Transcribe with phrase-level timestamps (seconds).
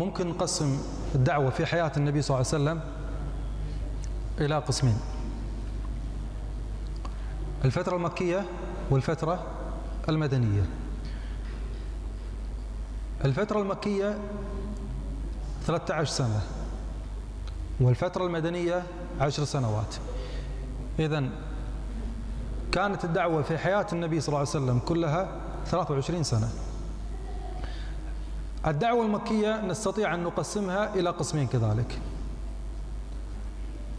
[0.00, 0.78] ممكن نقسم
[1.14, 2.80] الدعوة في حياة النبي صلى الله عليه وسلم
[4.38, 4.98] إلى قسمين.
[7.64, 8.44] الفترة المكية
[8.90, 9.46] والفترة
[10.08, 10.62] المدنية.
[13.24, 14.18] الفترة المكية
[15.66, 16.40] 13 سنة
[17.80, 18.82] والفترة المدنية
[19.20, 19.94] 10 سنوات.
[20.98, 21.28] إذا
[22.72, 25.28] كانت الدعوة في حياة النبي صلى الله عليه وسلم كلها
[25.66, 26.48] 23 سنة.
[28.66, 32.00] الدعوة المكية نستطيع أن نقسمها إلى قسمين كذلك.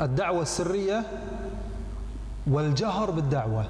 [0.02, 1.04] الدعوة السرية
[2.48, 3.66] والجهر بالدعوة.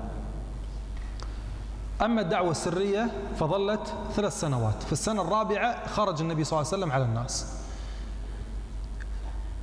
[2.02, 4.84] أما الدعوة السرية فظلت ثلاث سنوات.
[4.84, 7.46] في السنة الرابعة خرج النبي صلى الله عليه وسلم على الناس.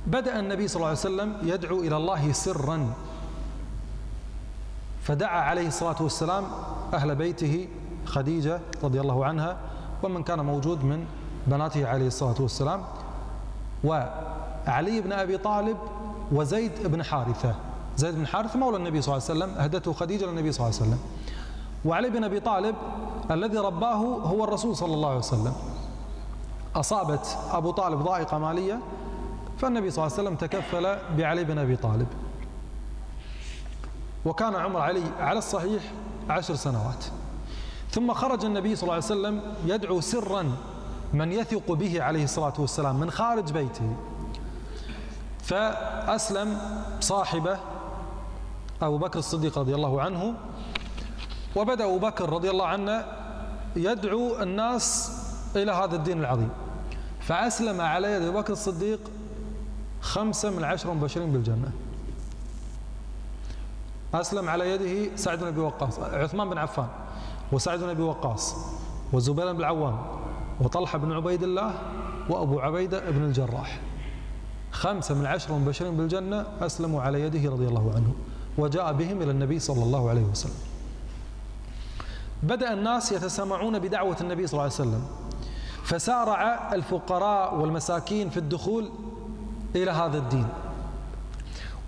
[0.07, 2.93] بدأ النبي صلى الله عليه وسلم يدعو إلى الله سرا.
[5.03, 6.45] فدعا عليه الصلاة والسلام
[6.93, 7.67] أهل بيته
[8.05, 9.57] خديجة رضي الله عنها
[10.03, 11.05] ومن كان موجود من
[11.47, 12.83] بناته عليه الصلاة والسلام
[13.83, 15.77] وعلي بن أبي طالب
[16.31, 17.55] وزيد بن حارثة.
[17.97, 20.89] زيد بن حارثة مولى النبي صلى الله عليه وسلم أهدته خديجة للنبي صلى الله عليه
[20.89, 20.99] وسلم.
[21.85, 22.75] وعلي بن أبي طالب
[23.31, 25.53] الذي رباه هو الرسول صلى الله عليه وسلم.
[26.75, 28.79] أصابت أبو طالب ضائقة مالية
[29.57, 32.07] فالنبي صلى الله عليه وسلم تكفل بعلي بن أبي طالب.
[34.25, 35.83] وكان عمر علي على الصحيح
[36.29, 37.05] عشر سنوات.
[37.91, 40.51] ثم خرج النبي صلى الله عليه وسلم يدعو سرا
[41.13, 43.95] من يثق به عليه الصلاة والسلام من خارج بيته.
[45.43, 46.57] فأسلم
[46.99, 47.59] صاحبه
[48.81, 50.33] أبو بكر الصديق رضي الله عنه
[51.55, 53.05] وبدأ أبو بكر رضي الله عنه
[53.75, 55.11] يدعو الناس
[55.55, 56.49] إلى هذا الدين العظيم.
[57.21, 58.99] فأسلم على يد أبو بكر الصديق
[60.01, 61.71] خمسة من عشر مبشرين بالجنة.
[64.13, 66.87] أسلم على يده سعد بن أبي وقاص عثمان بن عفان.
[67.51, 68.55] وسعد بن أبي وقاص
[69.13, 69.97] وزبير بن العوام
[70.61, 71.73] وطلحة بن عبيد الله
[72.29, 73.79] وأبو عبيدة بن الجراح.
[74.71, 78.13] خمسة من عشر مبشرين بالجنة أسلموا على يده رضي الله عنه
[78.57, 80.59] وجاء بهم إلى النبي صلى الله عليه وسلم.
[82.43, 85.03] بدأ الناس يتسامعون بدعوة النبي صلى الله عليه وسلم.
[85.83, 88.89] فسارع الفقراء والمساكين في الدخول
[89.75, 90.47] إلى هذا الدين.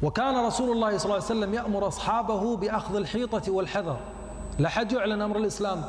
[0.04, 4.00] وكان رسول الله صلى الله عليه وسلم يأمر أصحابه بأخذ الحيطة والحذر.
[4.60, 5.84] لحد يعلن أمر الإسلام.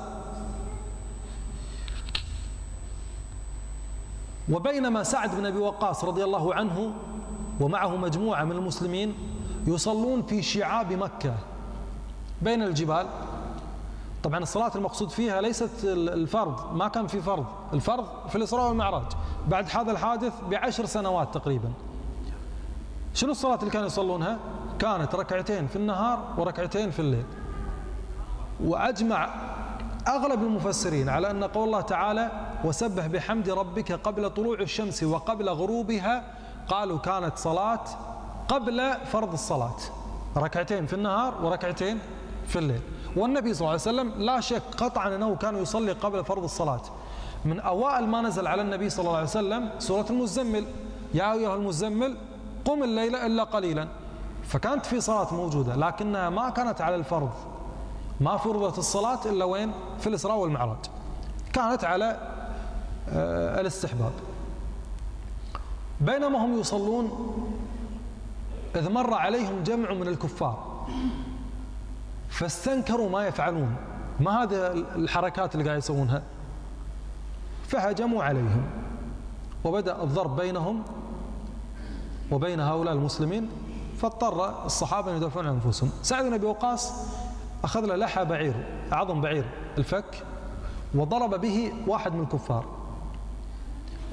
[4.50, 6.92] وبينما سعد بن أبي وقاص رضي الله عنه
[7.60, 9.14] ومعه مجموعة من المسلمين
[9.66, 11.34] يصلون في شعاب مكة
[12.42, 13.06] بين الجبال.
[14.22, 17.46] طبعا الصلاة المقصود فيها ليست الفرض ما كان في فرض.
[17.72, 19.12] الفرض في الإسراء والمعراج.
[19.48, 21.72] بعد هذا الحادث بعشر سنوات تقريبا.
[23.14, 24.38] شنو الصلاة اللي كانوا يصلونها؟
[24.78, 27.24] كانت ركعتين في النهار وركعتين في الليل.
[28.64, 29.28] وأجمع
[30.08, 32.30] أغلب المفسرين على أن قول الله تعالى
[32.64, 36.24] وسبح بحمد ربك قبل طلوع الشمس وقبل غروبها
[36.68, 37.84] قالوا كانت صلاة
[38.48, 39.76] قبل فرض الصلاة.
[40.36, 41.98] ركعتين في النهار وركعتين
[42.46, 42.80] في الليل.
[43.16, 46.82] والنبي صلى الله عليه وسلم لا شك قطعا أنه كان يصلي قبل فرض الصلاة.
[47.44, 50.64] من أوائل ما نزل على النبي صلى الله عليه وسلم سورة المزمل.
[51.14, 52.16] يا أيها المزمل
[52.64, 53.88] قم الليل إلا قليلا.
[54.44, 57.30] فكانت في صلاة موجودة لكنها ما كانت على الفرض.
[58.22, 60.78] ما فرضت الصلاة إلا وين؟ في الإسراء والمعراج.
[61.52, 62.18] كانت على
[63.08, 64.12] آه، الاستحباب.
[66.00, 67.10] بينما هم يصلون
[68.76, 70.86] إذ مر عليهم جمع من الكفار.
[72.28, 73.76] فاستنكروا ما يفعلون.
[74.20, 74.66] ما هذه
[74.96, 76.22] الحركات اللي قاعد يسوونها؟
[77.68, 78.62] فهجموا عليهم.
[79.64, 80.82] وبدأ الضرب بينهم
[82.30, 83.48] وبين هؤلاء المسلمين.
[83.98, 85.90] فاضطر الصحابة أن يدافعون عن أنفسهم.
[86.02, 86.92] سعد بن أبي وقاص
[87.64, 88.54] أخذ لحى بعير
[88.92, 89.44] عظم بعير
[89.78, 90.24] الفك
[90.94, 92.64] وضرب به واحد من الكفار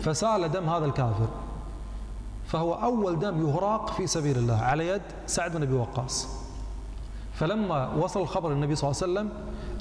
[0.01, 1.28] فسال دم هذا الكافر.
[2.48, 6.28] فهو أول دم يهراق في سبيل الله على يد سعد بن أبي وقاص.
[7.34, 9.30] فلما وصل الخبر للنبي صلى الله عليه وسلم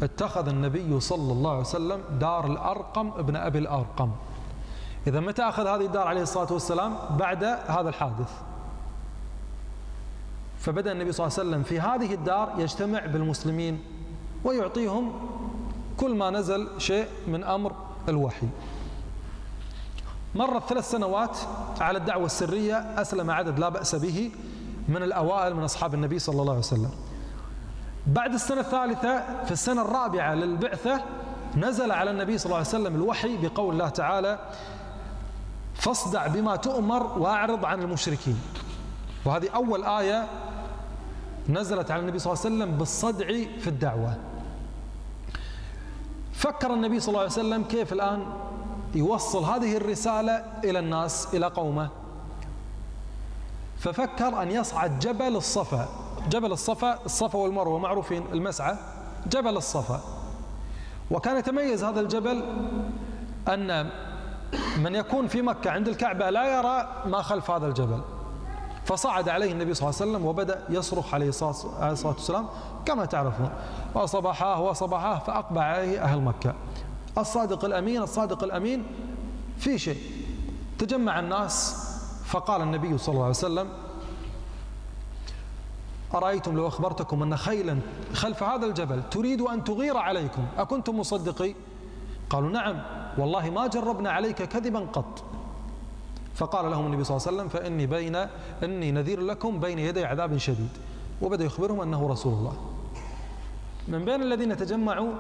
[0.03, 4.11] اتخذ النبي صلى الله عليه وسلم دار الأرقم ابن أبي الأرقم.
[5.07, 8.33] إذا متى أخذ هذه الدار عليه الصلاة والسلام؟ بعد هذا الحادث.
[10.59, 13.81] فبدأ النبي صلى الله عليه وسلم في هذه الدار يجتمع بالمسلمين
[14.45, 15.13] ويعطيهم
[15.97, 17.73] كل ما نزل شيء من أمر
[18.09, 18.47] الوحي.
[20.35, 21.39] مرت ثلاث سنوات
[21.81, 24.31] على الدعوة السرية أسلم عدد لا بأس به
[24.89, 26.91] من الأوائل من أصحاب النبي صلى الله عليه وسلم.
[28.07, 31.03] بعد السنة الثالثة في السنة الرابعة للبعثة
[31.57, 34.39] نزل على النبي صلى الله عليه وسلم الوحي بقول الله تعالى
[35.75, 38.41] فاصدع بما تؤمر وأعرض عن المشركين.
[39.25, 40.27] وهذه أول آية
[41.49, 43.27] نزلت على النبي صلى الله عليه وسلم بالصدع
[43.59, 44.17] في الدعوة.
[46.33, 48.27] فكر النبي صلى الله عليه وسلم كيف الآن
[48.95, 51.89] يوصل هذه الرسالة إلى الناس إلى قومه.
[53.79, 55.89] ففكر أن يصعد جبل الصفا.
[56.31, 58.77] جبل الصفا الصفا والمروة معروفين المسعى.
[59.27, 60.01] جبل الصفا.
[61.11, 62.45] وكان يتميز هذا الجبل
[63.49, 63.91] أن
[64.79, 68.01] من يكون في مكة عند الكعبة لا يرى ما خلف هذا الجبل.
[68.89, 71.55] فصعد عليه النبي صلى الله عليه وسلم وبدأ يصرخ عليه الصلاة
[72.05, 72.47] والسلام
[72.87, 73.51] كما تعرفون.
[73.95, 76.55] وصباحاه وصباحاه فأقبع عليه أهل مكة.
[77.19, 78.87] الصادق الأمين الصادق الأمين
[79.59, 79.99] في شيء.
[80.79, 81.85] تجمع الناس
[82.25, 83.69] فقال النبي صلى الله عليه وسلم
[86.15, 87.79] أرأيتم لو أخبرتكم أن خيلا
[88.15, 91.55] خلف هذا الجبل تريد أن تغير عليكم أكنتم مصدقي؟
[92.31, 92.83] قالوا نعم
[93.19, 95.25] والله ما جربنا عليك كذبا قط.
[96.39, 98.17] فقال لهم النبي صلى الله عليه وسلم فإني بين
[98.63, 100.71] إني نذير لكم بين يدي عذاب شديد.
[101.23, 102.57] وبدأ يخبرهم أنه رسول الله.
[103.89, 105.13] من بين الذين تجمعوا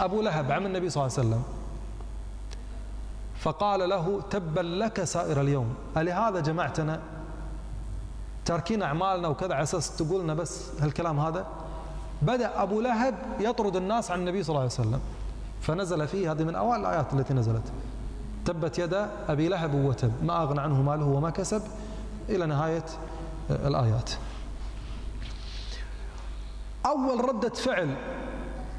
[0.00, 1.42] أبو لهب عم النبي صلى الله عليه وسلم.
[3.40, 7.00] فقال له تبا لك سائر اليوم ألهذا جمعتنا؟
[8.44, 11.46] تاركين أعمالنا وكذا على أساس تقول لنا بس هالكلام هذا.
[12.22, 15.00] بدأ أبو لهب يطرد الناس عن النبي صلى الله عليه وسلم.
[15.60, 17.72] فنزل فيه هذه من أوائل الآيات التي نزلت.
[18.44, 21.62] تبت يدا أبي لهب وتب ما أغنى عنه ماله وما كسب
[22.28, 22.84] إلى نهاية
[23.50, 24.10] الآيات.
[26.86, 27.94] أول ردة فعل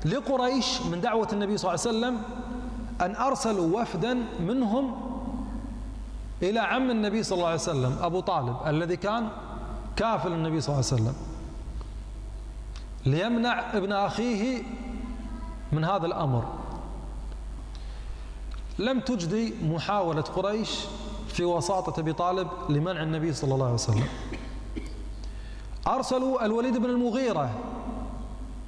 [0.06, 2.22] لقريش من دعوة النبي صلى الله عليه وسلم
[3.02, 4.96] أن أرسلوا وفدا منهم
[6.44, 9.30] إلى عم النبي صلى الله عليه وسلم أبو طالب الذي كان
[9.96, 11.16] كافل النبي صلى الله عليه وسلم.
[13.06, 14.64] ليمنع ابن أخيه
[15.72, 16.46] من هذا الأمر.
[18.80, 20.80] لم تجدي محاولة قريش
[21.28, 24.08] في وساطة أبي طالب لمنع النبي صلى الله عليه وسلم.
[25.88, 27.50] أرسلوا الوليد بن المغيرة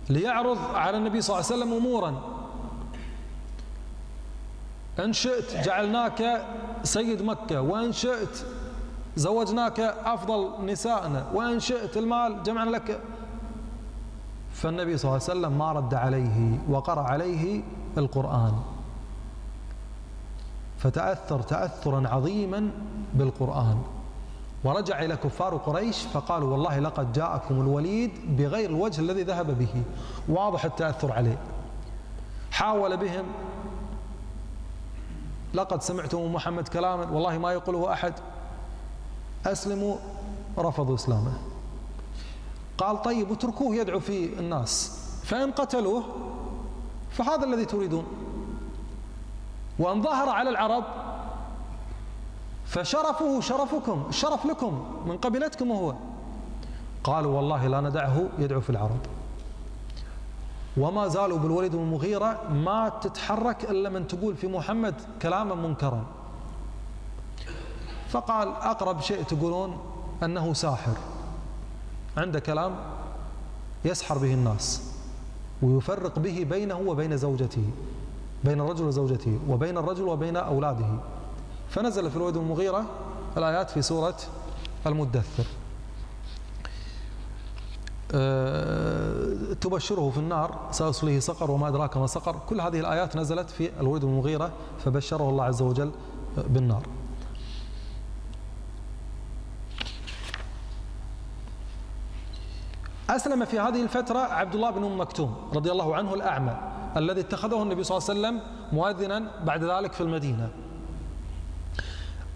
[0.09, 2.21] ليعرض على النبي صلى الله عليه وسلم أمورا.
[4.99, 6.45] إن شئت جعلناك
[6.83, 8.45] سيد مكة وإن شئت
[9.15, 12.99] زوجناك أفضل نسائنا وإن شئت المال جمعنا لك.
[14.53, 17.63] فالنبي صلى الله عليه وسلم ما رد عليه وقرأ عليه
[17.97, 18.53] القرآن.
[20.77, 22.71] فتأثر تأثرا عظيما
[23.13, 23.77] بالقرآن.
[24.63, 29.83] ورجع إلى كفار قريش فقالوا والله لقد جاءكم الوليد بغير الوجه الذي ذهب به.
[30.29, 31.37] واضح التأثر عليه.
[32.51, 33.25] حاول بهم.
[35.53, 37.11] لقد سمعتم محمد كلاما.
[37.11, 38.13] والله ما يقوله أحد.
[39.45, 39.95] أسلموا.
[40.57, 41.37] رفضوا إسلامه.
[42.77, 44.99] قال طيب اتركوه يدعو في الناس.
[45.23, 46.03] فإن قتلوه
[47.11, 48.05] فهذا الذي تريدون.
[49.79, 50.83] وأن ظهر على العرب
[52.65, 55.93] فشرفه شرفكم الشرف لكم من قبيلتكم هو.
[57.03, 58.99] قالوا والله لا ندعه يدعو في العرب.
[60.77, 66.05] وما زالوا بالوليد بن المغيرة ما تتحرك إلا من تقول في محمد كلاما منكرا.
[68.09, 69.79] فقال أقرب شيء تقولون
[70.23, 70.97] أنه ساحر.
[72.17, 72.75] عنده كلام
[73.85, 74.91] يسحر به الناس
[75.61, 77.69] ويفرق به بينه وبين زوجته.
[78.43, 80.99] بين الرجل وزوجته وبين الرجل وبين أولاده.
[81.69, 82.85] فنزل في الوليد بن المغيرة
[83.37, 84.15] الآيات في سورة
[84.87, 85.45] المدثر.
[88.11, 92.35] أه تبشره في النار سأصليه سقر وما أدراك ما سقر.
[92.49, 94.51] كل هذه الآيات نزلت في الوليد بن المغيرة
[94.85, 95.91] فبشره الله عز وجل
[96.37, 96.83] بالنار.
[103.09, 106.57] أسلم في هذه الفترة عبد الله بن مكتوم رضي الله عنه الأعمى.
[106.97, 110.49] الذي اتخذه النبي صلى الله عليه وسلم مؤذنا بعد ذلك في المدينة.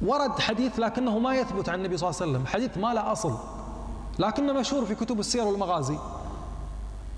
[0.01, 2.47] ورد حديث لكنه ما يثبت عن النبي صلى الله عليه وسلم.
[2.47, 3.37] حديث ما له أصل
[4.19, 5.97] لكنه مشهور في كتب السير والمغازي.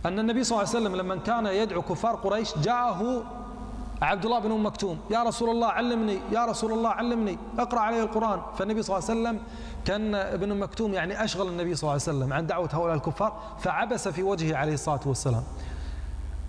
[0.05, 3.23] أن النبي صلى الله عليه وسلم لما كان يدعو كفار قريش جاءه
[4.01, 5.00] عبد الله بن أم مكتوم.
[5.12, 8.41] يا رسول الله علمني يا رسول الله علمني اقرأ علي القرآن.
[8.57, 9.43] فالنبي صلى الله عليه وسلم
[9.85, 13.39] كان ابن أم مكتوم يعني أشغل النبي صلى الله عليه وسلم عن دعوة هؤلاء الكفار
[13.59, 15.43] فعبس في وجهه عليه الصلاة والسلام.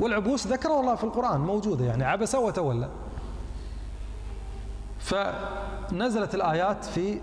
[0.00, 2.88] والعبوس ذكره الله في القرآن موجودة يعني عبس وتولى.
[4.98, 7.20] فنزلت الآيات في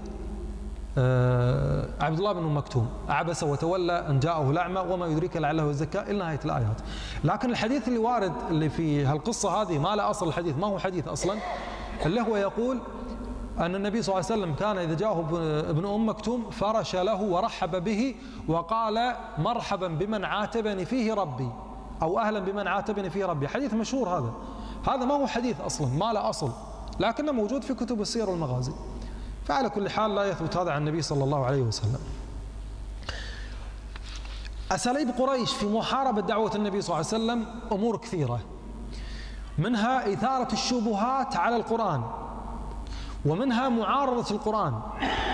[0.98, 2.90] آه، عبد الله بن مكتوم.
[3.10, 6.82] عبس وتولى أن جاءه الأعمى وما يدريك لعله يزكى إلى نهاية الآيات.
[7.24, 11.08] لكن الحديث اللي وارد اللي في هالقصة هذه ما له أصل الحديث ما هو حديث
[11.08, 11.40] أصلا.
[12.06, 12.80] اللي هو يقول
[13.60, 15.20] أن النبي صلى الله عليه وسلم كان إذا جاءه
[15.70, 18.16] ابن أم مكتوم فرش له ورحب به
[18.48, 21.50] وقال مرحبا بمن عاتبني فيه ربي.
[22.02, 23.48] أو أهلا بمن عاتبني فيه ربي.
[23.48, 24.34] حديث مشهور هذا.
[24.88, 26.52] هذا ما هو حديث أصلا ما له أصل
[27.00, 28.74] لكنه موجود في كتب السير والمغازي.
[29.46, 32.00] فعلى كل حال لا يثبت هذا عن النبي صلى الله عليه وسلم.
[34.72, 38.40] أساليب قريش في محاربة دعوة النبي صلى الله عليه وسلم؟ أمور كثيرة.
[39.58, 42.04] منها إثارة الشبهات على القرآن
[43.26, 44.82] ومنها معارضة القرآن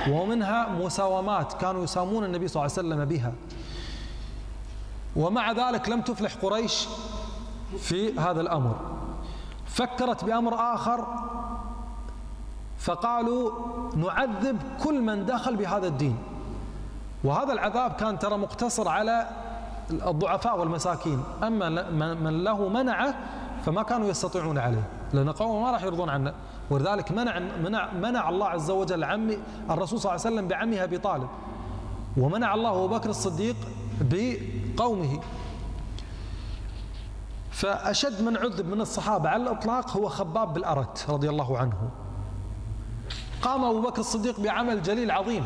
[0.10, 3.34] ومنها مساومات كانوا يسامون النبي صلى الله عليه وسلم بها.
[5.18, 6.88] ومع ذلك لم تفلح قريش
[7.78, 8.76] في هذا الأمر.
[9.66, 11.06] فكرت بأمر آخر
[12.78, 13.52] فقالوا
[13.96, 16.18] نعذب كل من دخل بهذا الدين.
[17.24, 19.30] وهذا العذاب كان ترى مقتصر على
[19.92, 21.24] الضعفاء والمساكين.
[21.44, 21.70] أما
[22.14, 23.16] من له منعة
[23.66, 24.84] فما كانوا يستطيعون عليه
[25.14, 26.34] لأن قوم ما راح يرضون عنه.
[26.70, 29.38] ولذلك منع منع منع الله عز وجل عمي
[29.70, 31.28] الرسول صلى الله عليه وسلم بعمه أبي طالب.
[32.18, 33.56] ومنع الله أبو بكر الصديق
[34.02, 35.20] بقومه.
[37.52, 41.90] فأشد من عذب من الصحابة على الإطلاق هو خباب بالارت رضي الله عنه.
[43.42, 45.46] قام أبو بكر الصديق بعمل جليل عظيم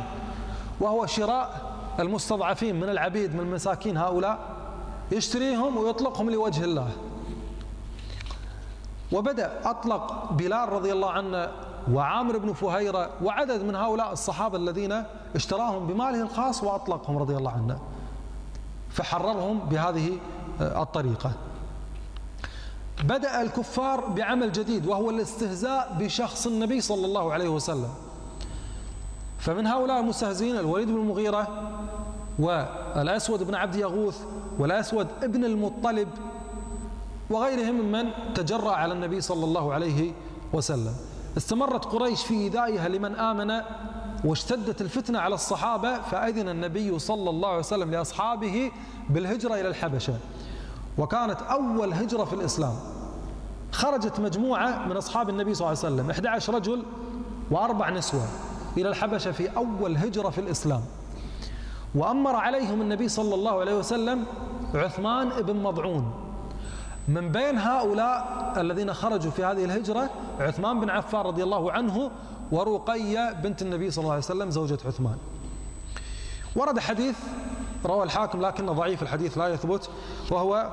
[0.79, 4.39] وهو شراء المستضعفين من العبيد من المساكين هؤلاء
[5.11, 6.89] يشتريهم ويطلقهم لوجه الله.
[9.11, 11.51] وبدأ أطلق بلال رضي الله عنه
[11.91, 15.03] وعامر بن فهيرة وعدد من هؤلاء الصحابة الذين
[15.35, 17.79] اشتراهم بماله الخاص وأطلقهم رضي الله عنه.
[18.91, 20.17] فحررهم بهذه
[20.61, 21.31] الطريقة.
[23.03, 27.89] بدأ الكفار بعمل جديد وهو الاستهزاء بشخص النبي صلى الله عليه وسلم.
[29.39, 31.47] فمن هؤلاء المستهزئين الوليد بن المغيرة
[32.39, 34.21] والأسود بن عبد يغوث
[34.59, 36.07] والأسود ابن المطلب
[37.29, 40.13] وغيرهم ممن تجرأ على النبي صلى الله عليه
[40.53, 40.95] وسلم.
[41.37, 43.61] استمرت قريش في إيذائها لمن آمن
[44.23, 48.71] واشتدت الفتنة على الصحابة فأذن النبي صلى الله عليه وسلم لأصحابه
[49.09, 50.13] بالهجرة إلى الحبشة.
[50.97, 52.73] وكانت أول هجرة في الإسلام.
[53.71, 56.83] خرجت مجموعة من أصحاب النبي صلى الله عليه وسلم 11 رجل
[57.51, 58.25] وأربع نسوة
[58.77, 60.81] إلى الحبشة في أول هجرة في الإسلام.
[61.95, 64.25] وأمر عليهم النبي صلى الله عليه وسلم
[64.73, 66.13] عثمان بن مضعون.
[67.07, 70.09] من بين هؤلاء الذين خرجوا في هذه الهجرة
[70.39, 72.11] عثمان بن عفان رضي الله عنه
[72.51, 75.17] ورقية بنت النبي صلى الله عليه وسلم زوجة عثمان.
[76.55, 77.17] ورد حديث
[77.85, 79.89] روى الحاكم لكنه ضعيف الحديث لا يثبت
[80.31, 80.69] وهو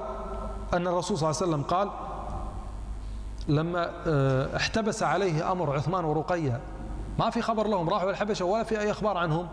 [0.74, 1.90] أن الرسول صلى الله عليه وسلم قال
[3.48, 6.60] لما آه، احتبس عليه أمر عثمان ورقية
[7.18, 9.48] ما في خبر لهم راحوا الحبشة ولا في أي أخبار عنهم.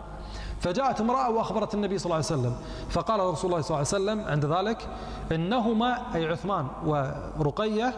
[0.60, 2.56] فجاءت امرأة وأخبرت النبي صلى الله عليه وسلم
[2.90, 4.88] فقال رسول الله صلى الله عليه وسلم عند ذلك
[5.32, 7.94] إنهما أي عثمان ورقية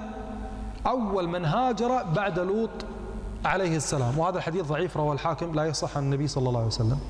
[0.86, 2.70] أول من هاجر بعد لوط
[3.44, 4.18] عليه السلام.
[4.18, 5.54] وهذا الحديث ضعيف رواه الحاكم.
[5.54, 7.00] لا يصح عن النبي صلى الله عليه وسلم.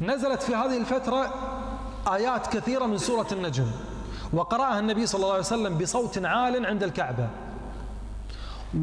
[0.00, 1.34] نزلت في هذه الفترة
[2.08, 3.70] آيات كثيرة من سورة النجم.
[4.32, 7.28] وقرأها النبي صلى الله عليه وسلم بصوت عال عند الكعبة.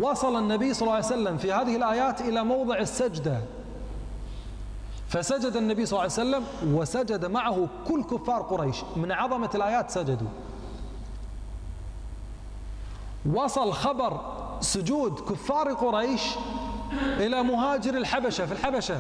[0.02, 3.42] وصل النبي صلى الله عليه وسلم في هذه الآيات إلى موضع السجدة.
[5.08, 8.78] فسجد النبي صلى الله عليه وسلم وسجد معه كل كفار قريش.
[8.96, 10.28] من عظمة الآيات سجدوا.
[13.34, 14.22] وصل خبر
[14.62, 16.22] سجود كفار قريش
[16.94, 19.00] إلى مهاجر الحبشة في الحبشة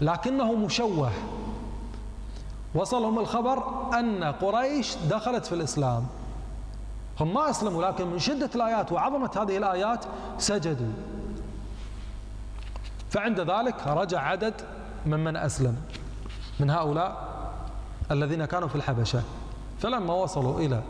[0.00, 1.10] لكنه مشوه.
[2.74, 3.62] وصلهم الخبر
[3.98, 6.06] أن قريش دخلت في الإسلام.
[7.20, 10.04] هم ما أسلموا لكن من شدة الآيات وعظمة هذه الآيات
[10.38, 10.92] سجدوا.
[13.10, 14.54] فعند ذلك رجع عدد
[15.06, 15.76] ممن أسلم
[16.60, 17.32] من هؤلاء
[18.10, 19.22] الذين كانوا في الحبشة.
[19.80, 20.82] فلما وصلوا إلى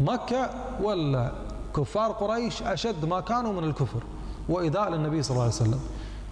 [0.00, 0.50] مكة
[0.82, 1.32] ولا
[1.78, 4.02] كفار قريش أشد ما كانوا من الكفر
[4.48, 5.80] وإيذاء للنبي صلى الله عليه وسلم.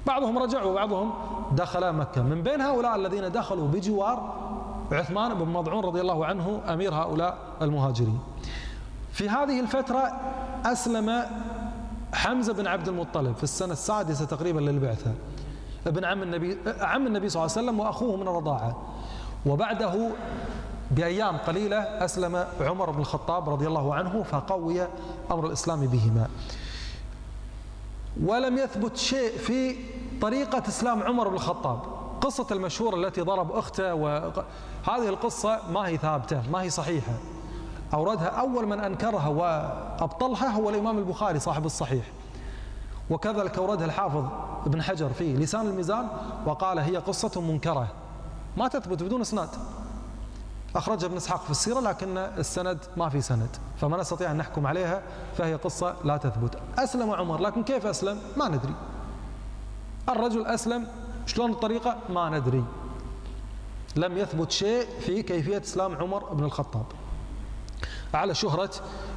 [0.07, 1.12] بعضهم رجع وبعضهم
[1.53, 2.23] دخل مكة.
[2.23, 4.35] من بين هؤلاء الذين دخلوا بجوار
[4.93, 8.19] عثمان بن مضعون رضي الله عنه أمير هؤلاء المهاجرين.
[9.12, 10.12] في هذه الفترة
[10.65, 11.23] أسلم
[12.15, 15.12] حمزة بن عبد المطلب في السنة السادسة تقريبا للبعثة.
[15.87, 18.76] ابن عم النبي عم النبي صلى الله عليه وسلم وأخوه من الرضاعة.
[19.47, 20.11] وبعده
[20.90, 24.87] بأيام قليلة أسلم عمر بن الخطاب رضي الله عنه فقوي
[25.31, 26.28] أمر الإسلام بهما.
[28.25, 29.76] ولم يثبت شيء في
[30.21, 31.81] طريقة إسلام عمر بن الخطاب.
[32.21, 37.12] قصة المشهورة التي ضرب أخته وهذه القصة ما هي ثابتة ما هي صحيحة.
[37.95, 42.05] أوردها أول من أنكرها وأبطلها هو الإمام البخاري صاحب الصحيح.
[43.11, 44.25] وكذلك أوردها الحافظ
[44.66, 46.09] ابن حجر في لسان الميزان
[46.47, 47.88] وقال هي قصة منكرة.
[48.57, 49.49] ما تثبت بدون إسناد.
[50.76, 53.49] أخرجها ابن إسحاق في السيرة لكن السند ما في سند
[53.80, 55.02] فما نستطيع أن نحكم عليها
[55.38, 56.59] فهي قصة لا تثبت.
[56.78, 58.75] أسلم عمر لكن كيف أسلم؟ ما ندري.
[60.09, 60.87] الرجل أسلم
[61.26, 62.64] شلون الطريقة؟ ما ندري.
[63.97, 66.87] لم يثبت شيء في كيفية إسلام عمر بن الخطاب.
[68.14, 68.71] على شهرة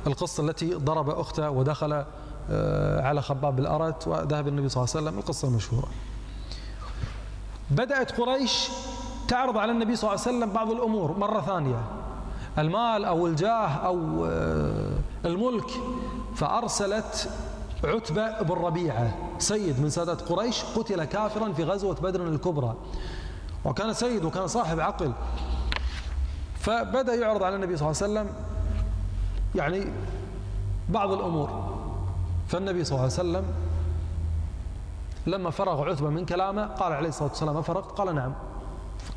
[0.07, 2.03] القصة التي ضرب أخته ودخل
[2.51, 5.19] آه، على خباب الأرت وذهب النبي صلى الله عليه وسلم.
[5.19, 5.87] القصة المشهورة
[7.71, 8.69] بدأت قريش
[9.29, 11.81] تعرض على النبي صلى الله عليه وسلم بعض الأمور مرة ثانية.
[12.57, 14.91] المال أو الجاه أو آه،
[15.25, 15.69] الملك.
[16.35, 17.29] فأرسلت
[17.83, 22.75] عتبة بن ربيعة سيد من سادات قريش قتل كافرا في غزوة بدر الكبرى.
[23.65, 25.11] وكان سيد وكان صاحب عقل.
[26.59, 28.35] فبدأ يعرض على النبي صلى الله عليه وسلم
[29.55, 29.85] يعني
[30.89, 31.49] بعض الأمور.
[32.47, 33.43] فالنبي صلى الله عليه وسلم
[35.27, 38.33] لما فرغ عتبة من كلامه قال عليه الصلاة والسلام أفرغت؟ قال نعم.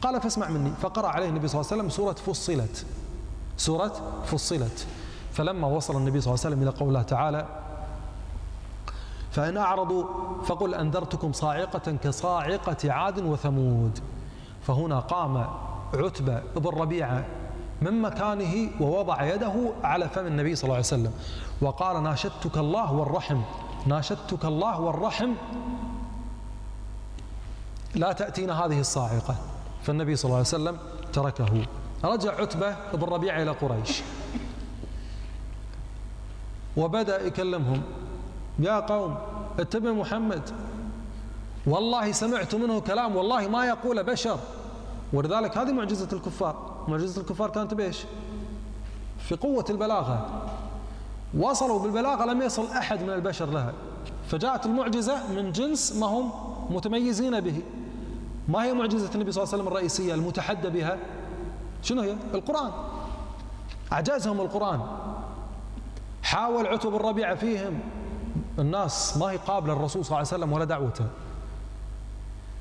[0.02, 0.72] قال فاسمع مني.
[0.82, 2.86] فقرأ عليه النبي صلى الله عليه وسلم سورة فصلت.
[3.56, 3.92] سورة
[4.26, 4.86] فصلت.
[5.32, 7.46] فلما وصل النبي صلى الله عليه وسلم إلى قول الله تعالى
[9.30, 10.04] فإن أعرضوا
[10.44, 13.98] فقل أنذرتكم صاعقة كصاعقة عاد وثمود.
[14.66, 15.46] فهنا قام
[15.94, 17.24] عتبة بن ربيعة
[17.82, 21.12] من مكانه ووضع يده على فم النبي صلى الله عليه وسلم.
[21.60, 23.40] وقال ناشدتك الله والرحم.
[23.86, 25.32] ناشدتك الله والرحم.
[27.94, 29.36] لا تأتينا هذه الصاعقة.
[29.82, 30.78] فالنبي صلى الله عليه وسلم
[31.12, 31.66] تركه.
[32.04, 34.02] رجع عتبة بن ربيعة إلى قريش.
[36.76, 37.82] وبدأ يكلمهم.
[38.58, 39.16] يا قوم
[39.58, 40.50] اتبعوا محمد.
[41.66, 44.38] والله سمعت منه كلام والله ما يقول بشر.
[45.12, 46.84] ولذلك هذه معجزة الكفار.
[46.88, 48.04] معجزة الكفار كانت بإيش؟
[49.18, 50.42] في قوة البلاغة.
[51.38, 53.72] وصلوا بالبلاغة لم يصل أحد من البشر لها.
[54.28, 56.30] فجاءت المعجزة من جنس ما هم
[56.70, 57.62] متميزين به.
[58.52, 60.98] ما هي معجزة النبي صلى الله عليه وسلم الرئيسية المتحدى بها؟
[61.82, 62.70] شنو هي؟ القرآن.
[63.92, 64.80] أعجزهم القرآن.
[66.22, 67.80] حاول عتب الربيع فيهم.
[68.58, 71.04] الناس ما هي قابلة الرسول صلى الله عليه وسلم ولا دعوته.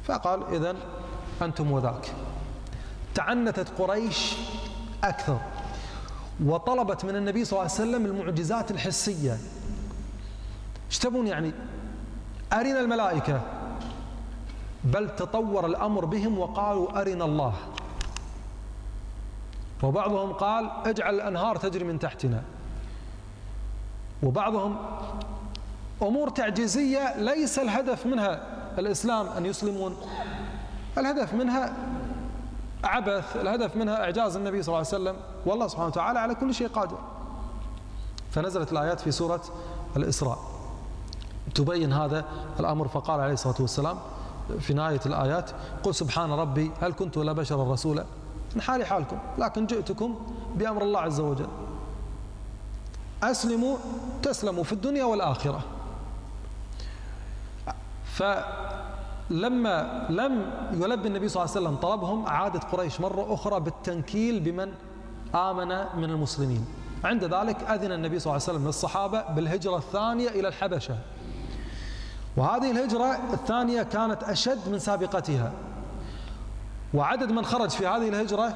[0.03, 0.75] فقال إذا
[1.41, 2.13] أنتم وذاك.
[3.15, 4.35] تعنتت قريش
[5.03, 5.39] أكثر.
[6.45, 9.37] وطلبت من النبي صلى الله عليه وسلم المعجزات الحسية.
[10.89, 11.51] إيش تبون يعني؟
[12.53, 13.41] أرنا الملائكة.
[14.83, 17.53] بل تطور الأمر بهم وقالوا أرنا الله.
[19.83, 22.43] وبعضهم قال اجعل الأنهار تجري من تحتنا.
[24.23, 24.77] وبعضهم
[26.01, 28.43] أمور تعجيزية ليس الهدف منها
[28.77, 29.97] الإسلام أن يسلمون.
[30.97, 31.73] الهدف منها
[32.83, 35.15] عبث الهدف منها إعجاز النبي صلى الله عليه وسلم.
[35.45, 36.97] والله سبحانه وتعالى على كل شيء قادر.
[38.31, 39.41] فنزلت الآيات في سورة
[39.97, 40.39] الإسراء.
[41.55, 42.25] تبين هذا
[42.59, 43.97] الأمر فقال عليه الصلاة والسلام
[44.59, 45.51] في نهاية الآيات
[45.83, 48.05] قل سبحان ربي هل كنت ولا بشر رسولا
[48.55, 50.19] من حالي حالكم لكن جئتكم
[50.55, 51.47] بأمر الله عز وجل.
[53.23, 53.77] أسلموا
[54.23, 55.61] تسلموا في الدنيا والآخرة.
[58.13, 64.71] فلما لم يلبي النبي صلى الله عليه وسلم طلبهم عادت قريش مرة أخرى بالتنكيل بمن
[65.35, 66.65] آمن من المسلمين.
[67.03, 70.97] عند ذلك أذن النبي صلى الله عليه وسلم للصحابة بالهجرة الثانية إلى الحبشة.
[72.37, 75.51] وهذه الهجرة الثانية كانت أشد من سابقتها.
[76.93, 78.53] وعدد من خرج في هذه الهجرة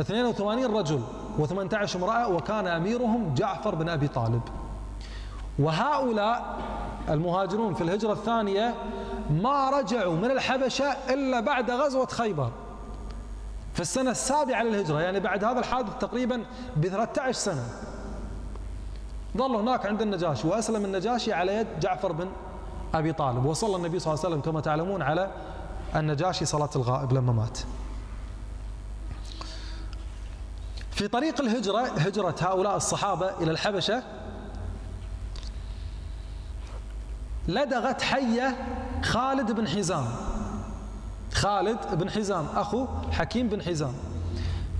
[0.00, 1.02] 82 رجل
[1.38, 4.42] و18 امرأة وكان أميرهم جعفر بن أبي طالب.
[5.58, 6.56] وهؤلاء
[7.08, 8.74] المهاجرون في الهجرة الثانية
[9.30, 12.50] ما رجعوا من الحبشة إلا بعد غزوة خيبر.
[13.74, 16.44] في السنة السابعة للهجرة يعني بعد هذا الحادث تقريبا
[16.76, 17.62] ب 13 سنة
[19.36, 22.28] ظلوا هناك عند النجاشي وأسلم النجاشي على يد جعفر بن
[22.94, 23.44] أبي طالب.
[23.44, 25.30] وصلى النبي صلى الله عليه وسلم كما تعلمون على
[25.96, 27.58] النجاشي صلاة الغائب لما مات.
[30.90, 34.02] في طريق الهجرة هجرة هؤلاء الصحابة إلى الحبشة
[37.48, 38.56] لدغت حية
[39.02, 40.06] خالد بن حزام.
[41.32, 43.92] خالد بن حزام أخو حكيم بن حزام.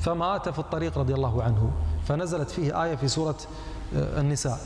[0.01, 1.73] فمات في الطريق رضي الله عنه.
[2.09, 3.37] فنزلت فيه آية في سورة
[3.97, 4.59] آه، النساء.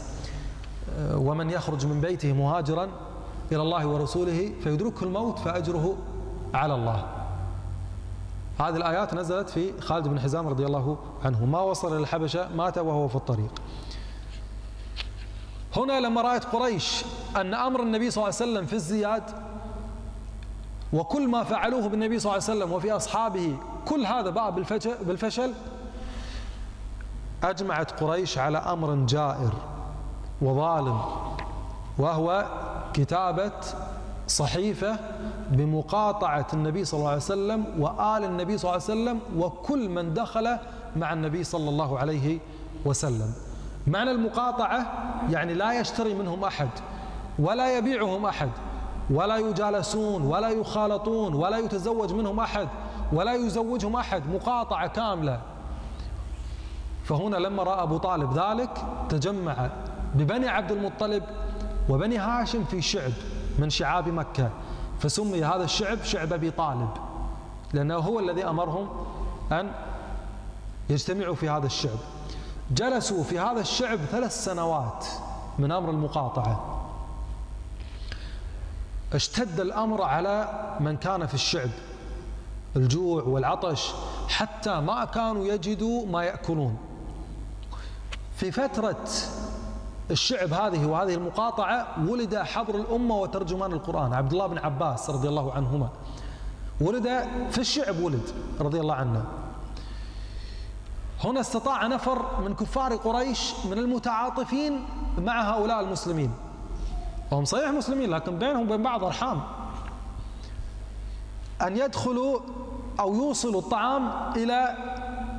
[0.99, 2.89] آه، ومن يخرج من بيته مهاجرا
[3.53, 5.97] إلى الله ورسوله فيدركه الموت فأجره
[6.55, 7.07] على الله.
[8.59, 11.45] هذه الآيات نزلت في خالد بن حزام رضي الله عنه.
[11.45, 13.63] ما وصل إلى الحبشة مات وهو في الطريق.
[15.77, 17.05] هنا لما رأت قريش
[17.37, 19.23] أن أمر النبي صلى الله عليه وسلم في الزياد
[20.93, 23.57] وكل ما فعلوه بالنبي صلى الله عليه وسلم وفي أصحابه
[23.89, 24.51] كل هذا باء
[25.03, 25.53] بالفشل.
[27.43, 29.53] أجمعت قريش على أمر جائر
[30.43, 31.01] وظالم
[31.99, 32.47] وهو
[32.95, 33.53] كتابة
[34.29, 34.97] صحيفة
[35.51, 40.57] بمقاطعة النبي صلى الله عليه وسلم وآل النبي صلى الله عليه وسلم وكل من دخل
[40.97, 42.39] مع النبي صلى الله عليه
[42.85, 43.33] وسلم.
[43.87, 44.87] معنى المقاطعة
[45.31, 46.69] يعني لا يشتري منهم أحد
[47.39, 48.51] ولا يبيعهم أحد
[49.11, 52.69] ولا يجالسون ولا يخالطون ولا يتزوج منهم أحد
[53.13, 55.41] ولا يزوجهم أحد مقاطعة كاملة.
[57.05, 58.71] فهنا لما رأى أبو طالب ذلك
[59.09, 59.71] تجمع
[60.15, 61.23] ببني عبد المطلب
[61.91, 63.13] وبني هاشم في شعب
[63.59, 64.51] من شعاب مكة
[65.01, 66.89] فسمي هذا الشعب شعب أبي طالب
[67.73, 68.89] لأنه هو الذي أمرهم
[69.53, 69.73] أن
[70.91, 71.99] يجتمعوا في هذا الشعب.
[72.71, 75.07] جلسوا في هذا الشعب ثلاث سنوات
[75.59, 76.81] من أمر المقاطعة.
[79.13, 80.49] اشتد الأمر على
[80.81, 81.71] من كان في الشعب
[82.77, 83.93] الجوع والعطش
[84.29, 86.77] حتى ما كانوا يجدوا ما يأكلون.
[88.37, 89.05] في فترة
[90.11, 94.13] الشعب هذه وهذه المقاطعة ولد حبر الأمة وترجمان القرآن.
[94.13, 95.89] عبد الله بن عباس رضي الله عنهما.
[96.81, 97.05] ولد
[97.51, 99.25] في الشعب ولد رضي الله عنه.
[101.25, 104.85] هنا استطاع نفر من كفار قريش من المتعاطفين
[105.19, 106.33] مع هؤلاء المسلمين.
[107.31, 109.43] وهم صحيح مسلمين لكن بينهم وبين بعض أرحام.
[111.63, 112.41] أن يدخلوا
[113.01, 114.77] أو يوصلوا الطعام إلى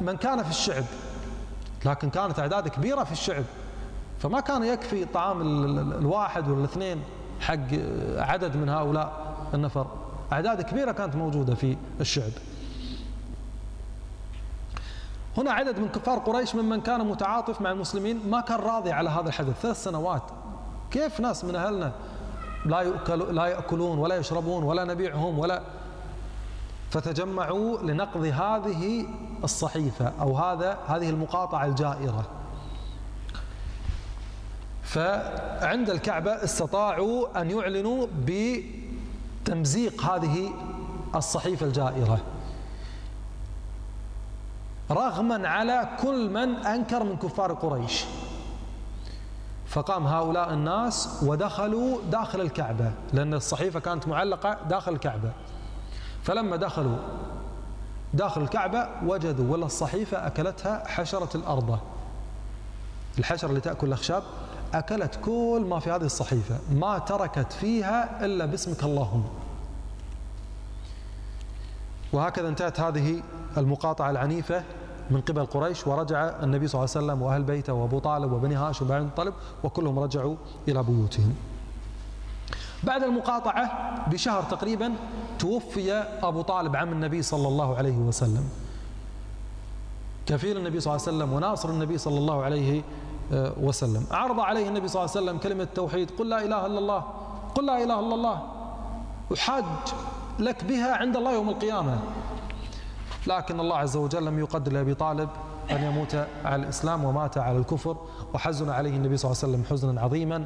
[0.02, 0.84] من كان في الشعب.
[1.86, 3.44] لكن كانت أعداد كبيرة في الشعب.
[4.22, 5.42] فما كان يكفي طعام
[5.92, 7.02] الواحد ولا الاثنين
[7.40, 7.74] حق
[8.18, 9.88] عدد من هؤلاء النفر.
[10.34, 12.32] أعداد كبيرة كانت موجودة في الشعب.
[15.38, 19.28] هنا عدد من كفار قريش ممن كان متعاطف مع المسلمين ما كان راضي على هذا
[19.28, 19.62] الحدث.
[19.62, 20.24] ثلاث سنوات.
[20.92, 21.92] كيف ناس من أهلنا
[22.66, 25.62] لا يأكل لا يأكلون ولا يشربون ولا نبيعهم ولا
[26.90, 29.06] فتجمعوا لنقض هذه
[29.44, 32.41] الصحيفة أو هذا هذه المقاطعة الجائرة.
[34.92, 40.54] فعند الكعبة استطاعوا أن يعلنوا بتمزيق هذه
[41.16, 42.20] الصحيفة الجائرة.
[44.92, 48.06] رغما على كل من أنكر من كفار قريش.
[49.68, 55.32] فقام هؤلاء الناس ودخلوا داخل الكعبة لأن الصحيفة كانت معلقة داخل الكعبة.
[56.24, 56.98] فلما دخلوا
[58.14, 61.80] داخل الكعبة وجدوا ولا الصحيفة أكلتها حشرة الأرض.
[63.20, 64.24] الحشرة اللي تأكل الأخشاب
[64.74, 69.24] أكلت كل ما في هذه الصحيفة ما تركت فيها إلا باسمك اللهم.
[72.14, 73.24] وهكذا انتهت هذه
[73.58, 74.64] المقاطعة العنيفة
[75.12, 78.86] من قبل قريش ورجع النبي صلى الله عليه وسلم وأهل بيته وأبو طالب وبني هاشم
[78.86, 80.36] وبني طالب وكلهم رجعوا
[80.68, 81.36] إلى بيوتهم.
[82.84, 84.94] بعد المقاطعة بشهر تقريبا
[85.40, 88.50] توفي أبو طالب عم النبي صلى الله عليه وسلم.
[90.26, 92.84] كفيل النبي صلى الله عليه وسلم وناصر النبي صلى الله عليه آه،
[93.34, 94.06] وسلم.
[94.12, 97.04] عرض عليه النبي صلى الله عليه وسلم كلمة التوحيد قل لا إله إلا الله
[97.56, 98.42] قل لا إله إلا الله
[99.34, 99.64] أحاج
[100.40, 102.00] لك بها عند الله يوم القيامة.
[103.28, 105.30] لكن الله عز وجل لم يقدر لأبي طالب
[105.72, 106.16] أن يموت
[106.46, 107.98] على الإسلام ومات على الكفر
[108.34, 110.46] وحزن عليه النبي صلى الله عليه وسلم حزنا عظيما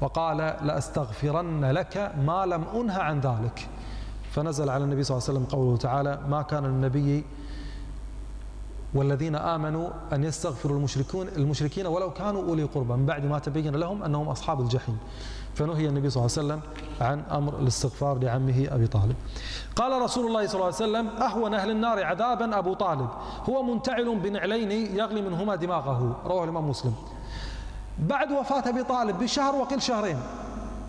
[0.00, 3.68] وقال لأستغفرن لك ما لم أنه عن ذلك.
[4.30, 7.24] فنزل على النبي صلى الله عليه وسلم قوله تعالى ما كان النبي
[8.94, 12.94] والذين آمنوا أن يستغفروا المشركون المشركين ولو كانوا أولي قربى.
[12.94, 14.98] من بعد ما تبين لهم أنهم أصحاب الجحيم.
[15.54, 16.60] فنهي النبي صلى الله عليه وسلم
[17.00, 19.16] عن أمر الاستغفار لعمه أبي طالب.
[19.76, 23.08] قال رسول الله صلى الله عليه وسلم أهون أهل النار عذابا أبو طالب.
[23.48, 26.16] هو منتعل بنعلين يغلي منهما دماغه.
[26.26, 26.94] رواه الإمام مسلم.
[27.98, 30.18] بعد وفاة أبي طالب بشهر وقل شهرين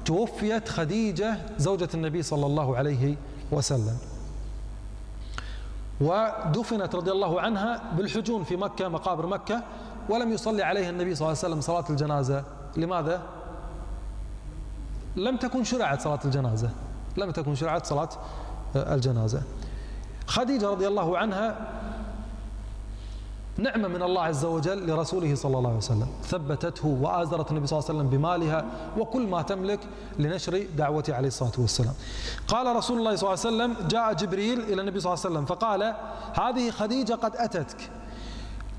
[0.06, 3.16] توفيت خديجة زوجة النبي صلى الله عليه
[3.52, 3.98] وسلم.
[6.02, 9.64] ودفنت رضي الله عنها بالحجون في مكة مقابر مكة
[10.10, 12.44] ولم يصلي عليها النبي صلى الله عليه وسلم صلاة الجنازة.
[12.78, 13.22] لماذا؟
[15.16, 16.70] لم تكن شرعت صلاة الجنازة.
[17.18, 18.10] لم تكن شرعت صلاة
[18.76, 19.42] الجنازة.
[20.28, 21.56] خديجة رضي الله عنها
[23.60, 26.08] نعمة من الله عز وجل لرسوله صلى الله عليه وسلم.
[26.24, 28.66] ثبتته وآزرت النبي صلى الله عليه وسلم بمالها
[28.98, 29.80] وكل ما تملك
[30.20, 31.94] لنشر دعوته عليه الصلاة والسلام.
[32.48, 35.46] قال رسول الله صلى الله عليه وسلم جاء جبريل إلى النبي صلى الله عليه وسلم
[35.46, 35.96] فقال
[36.34, 37.90] هذه خديجة قد أتتك.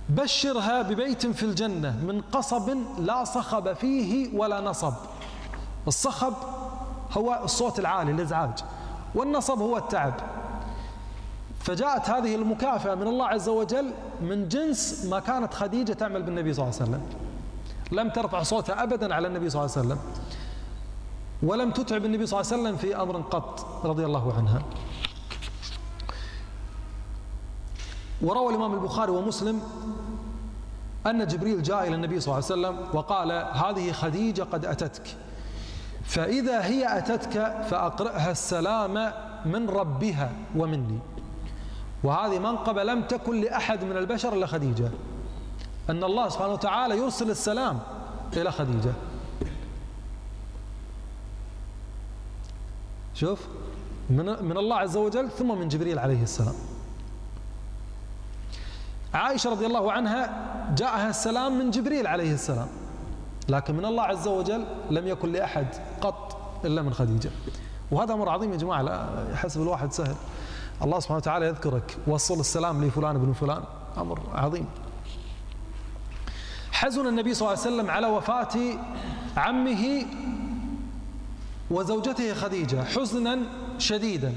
[0.08, 4.94] بشرها ببيت في الجنة من قصب لا صخب فيه ولا نصب.
[5.88, 6.34] الصخب
[7.12, 8.58] هو الصوت العالي الإزعاج
[9.14, 10.14] والنصب هو التعب.
[11.60, 13.92] فجاءت هذه المكافأة من الله عز وجل
[14.22, 17.02] من جنس ما كانت خديجة تعمل بالنبي صلى الله عليه وسلم.
[17.92, 19.98] لم ترفع صوتها أبدا على النبي صلى الله عليه وسلم.
[21.42, 24.62] ولم تتعب النبي صلى الله عليه وسلم في أمر قط رضي الله عنها.
[28.22, 29.62] وروى الإمام البخاري ومسلم
[31.06, 35.16] أن جبريل جاء إلى النبي صلى الله عليه وسلم وقال هذه خديجة قد أتتك.
[36.04, 39.12] فإذا هي أتتك فأقرئها السلام
[39.46, 40.98] من ربها ومني.
[42.04, 44.90] وهذه منقبة لم تكن لأحد من البشر إلا خديجة.
[45.90, 47.78] أن الله سبحانه وتعالى يرسل السلام
[48.36, 48.92] إلى خديجة.
[53.14, 53.46] شوف
[54.10, 56.54] من, من الله عز وجل ثم من جبريل عليه السلام.
[59.14, 62.68] عائشة رضي الله عنها جاءها السلام من جبريل عليه السلام.
[63.48, 65.66] لكن من الله عز وجل لم يكن لأحد
[66.00, 67.30] قط إلا من خديجة.
[67.90, 70.14] وهذا أمر عظيم يا جماعة لا يحسب الواحد سهل.
[70.82, 73.62] الله سبحانه وتعالى يذكرك وصل السلام لفلان بن فلان.
[73.98, 74.66] أمر عظيم.
[76.72, 78.58] حزن النبي صلى الله عليه وسلم على وفاة
[79.36, 80.04] عمه
[81.70, 83.38] وزوجته خديجة حزنا
[83.78, 84.34] شديدا.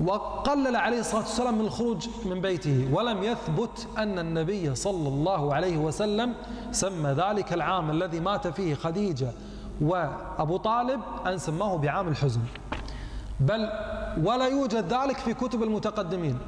[0.00, 5.76] وقلل عليه الصلاة والسلام من الخروج من بيته ولم يثبت أن النبي صلى الله عليه
[5.76, 6.34] وسلم
[6.72, 9.32] سمى ذلك العام الذي مات فيه خديجة
[9.80, 12.40] وأبو طالب أن سماه بعام الحزن.
[13.40, 13.70] بل
[14.24, 16.38] ولا يوجد ذلك في كتب المتقدمين.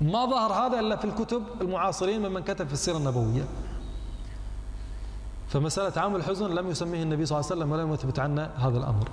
[0.00, 3.44] ما ظهر هذا إلا في الكتب المعاصرين ممن كتب في السيرة النبوية.
[5.48, 9.08] فمسألة عام الحزن لم يسميه النبي صلى الله عليه وسلم ولم يثبت عنا هذا الأمر.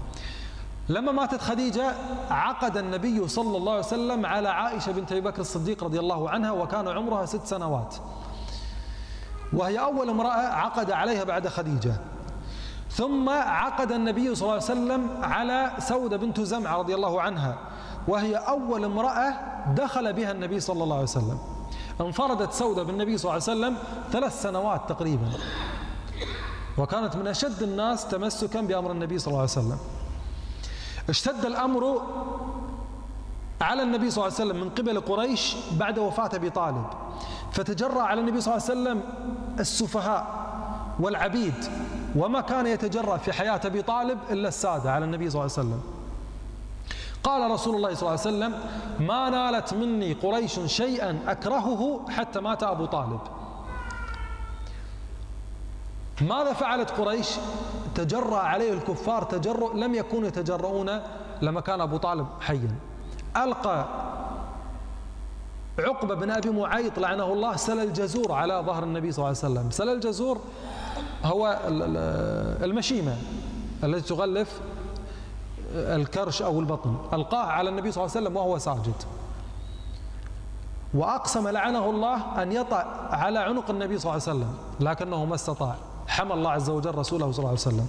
[0.89, 1.95] لما ماتت خديجة
[2.29, 6.51] عقد النبي صلى الله عليه وسلم على عائشة بنت أبي بكر الصديق رضي الله عنها
[6.51, 7.95] وكان عمرها ست سنوات.
[9.53, 11.95] وهي أول امرأة عقد عليها بعد خديجة.
[12.97, 17.57] ثم عقد النبي صلى الله عليه وسلم على سودة بنت زمعة رضي الله عنها
[18.07, 19.33] وهي أول امرأة
[19.75, 21.37] دخل بها النبي صلى الله عليه وسلم.
[22.01, 23.77] انفردت سودة بالنبي صلى الله عليه وسلم
[24.11, 25.29] ثلاث سنوات تقريبا.
[26.77, 29.77] وكانت من أشد الناس تمسكا بأمر النبي صلى الله عليه وسلم.
[31.09, 32.01] اشتد الأمر
[33.61, 36.85] على النبي صلى الله عليه وسلم من قبل قريش بعد وفاة أبي طالب.
[37.51, 39.01] فتجرى على النبي صلى الله عليه وسلم
[39.59, 40.27] السفهاء
[40.99, 41.55] والعبيد.
[42.15, 45.81] وما كان يتجرأ في حياة أبي طالب إلا السادة على النبي صلى الله عليه وسلم.
[47.23, 48.53] قال رسول الله صلى الله عليه وسلم
[49.07, 53.19] ما نالت مني قريش شيئا أكرهه حتى مات أبو طالب.
[56.21, 57.29] ماذا فعلت قريش؟
[57.95, 61.01] تجرأ عليه الكفار تجرؤ لم يكونوا يتجرؤون
[61.41, 62.75] لما كان أبو طالب حيا.
[63.37, 63.85] ألقى
[65.79, 69.71] عقبة بن أبي معيط لعنه الله سل الجزور على ظهر النبي صلى الله عليه وسلم.
[69.71, 70.41] سل الجزور
[71.23, 71.59] هو
[72.63, 73.15] المشيمة
[73.83, 74.61] التي تغلف
[75.73, 79.03] الكرش أو البطن ألقاه على النبي صلى الله عليه وسلم وهو ساجد.
[80.93, 85.75] وأقسم لعنه الله أن يطع على عنق النبي صلى الله عليه وسلم لكنه ما استطاع.
[86.07, 87.87] حمى الله عز وجل رسوله صلى الله عليه وسلم.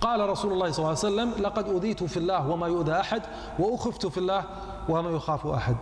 [0.00, 3.22] قال رسول الله صلى الله عليه وسلم لقد أذيت في الله وما يؤذى أحد
[3.58, 4.44] وأخفت في الله
[4.88, 5.76] وما يخاف أحد.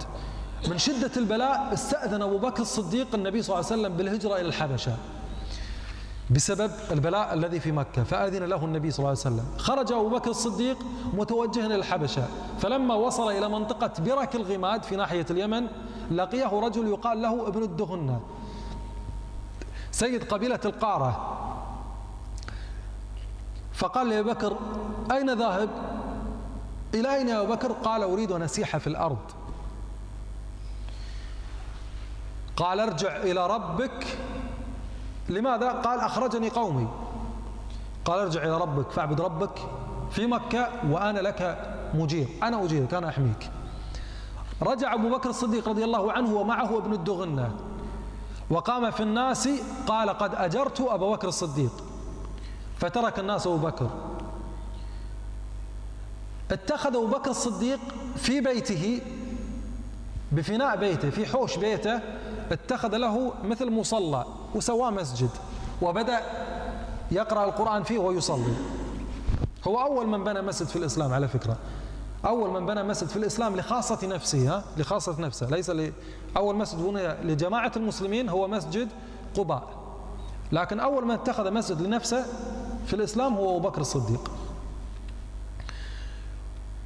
[0.68, 4.96] من شدة البلاء استأذن أبو بكر الصديق النبي صلى الله عليه وسلم بالهجرة إلى الحبشة.
[6.30, 9.44] بسبب البلاء الذي في مكة فأذن له النبي صلى الله عليه وسلم.
[9.58, 10.78] خرج أبو بكر الصديق
[11.12, 12.28] متوجها إلى الحبشة.
[12.58, 15.66] فلما وصل إلى منطقة برك الغماد في ناحية اليمن
[16.10, 18.20] لقيه رجل يقال له ابن الدهنة
[19.90, 21.38] سيد قبيلة القارة.
[23.72, 24.56] فقال لأبي بكر
[25.12, 25.68] أين ذاهب؟
[26.94, 29.18] إلى أين يا أبو بكر؟ قال أريد أن أسيح في الأرض.
[32.56, 34.18] قال أرجع إلى ربك
[35.28, 36.88] لماذا؟ قال أخرجني قومي.
[38.04, 39.58] قال ارجع إلى ربك فاعبد ربك
[40.10, 41.58] في مكة وأنا لك
[41.94, 42.28] مجير.
[42.42, 43.50] أنا أجيرك أنا أحميك.
[44.62, 47.56] رجع أبو بكر الصديق رضي الله عنه ومعه ابن الدغنة.
[48.50, 49.48] وقام في الناس
[49.86, 51.84] قال قد أجرت أبا بكر الصديق.
[52.78, 53.90] فترك الناس أبو بكر.
[56.50, 57.80] اتخذ أبو بكر الصديق
[58.16, 59.00] في بيته
[60.32, 62.00] بفناء بيته في حوش بيته
[62.52, 65.30] اتخذ له مثل مصلى وسواه مسجد
[65.82, 66.20] وبدأ
[67.11, 68.54] يقرأ القرآن فيه ويصلي.
[69.68, 71.56] هو أول من بنى مسجد في الإسلام على فكرة.
[72.26, 75.46] أول من بنى مسجد في الإسلام لخاصة نفسه ها؟ لخاصة نفسه.
[75.50, 75.92] ليس ل...
[76.37, 78.88] أول مسجد بني لجماعة المسلمين هو مسجد
[79.37, 79.68] قباء.
[80.52, 82.26] لكن أول من اتخذ مسجد لنفسه
[82.87, 84.30] في الإسلام هو أبو بكر الصديق.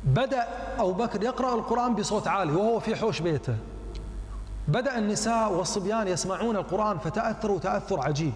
[0.05, 3.57] بدأ أبو بكر يقرأ القرآن بصوت عالي وهو في حوش بيته.
[4.68, 8.33] بدأ النساء والصبيان يسمعون القرآن فتأثروا تأثر عجيب.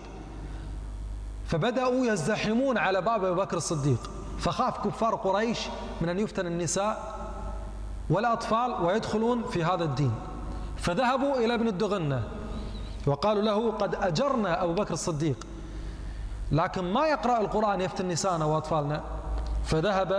[1.46, 4.10] فبدأوا يزدحمون على باب أبي بكر الصديق.
[4.38, 5.60] فخاف كفار قريش
[6.00, 7.14] من أن يفتن النساء
[8.10, 10.12] والأطفال ويدخلون في هذا الدين.
[10.76, 12.22] فذهبوا إلى ابن الدغنة
[13.06, 15.46] وقالوا له قد أجرنا أبو بكر الصديق
[16.52, 19.02] لكن ما يقرأ القرآن يفتن نساءنا وأطفالنا.
[19.64, 20.12] فذهب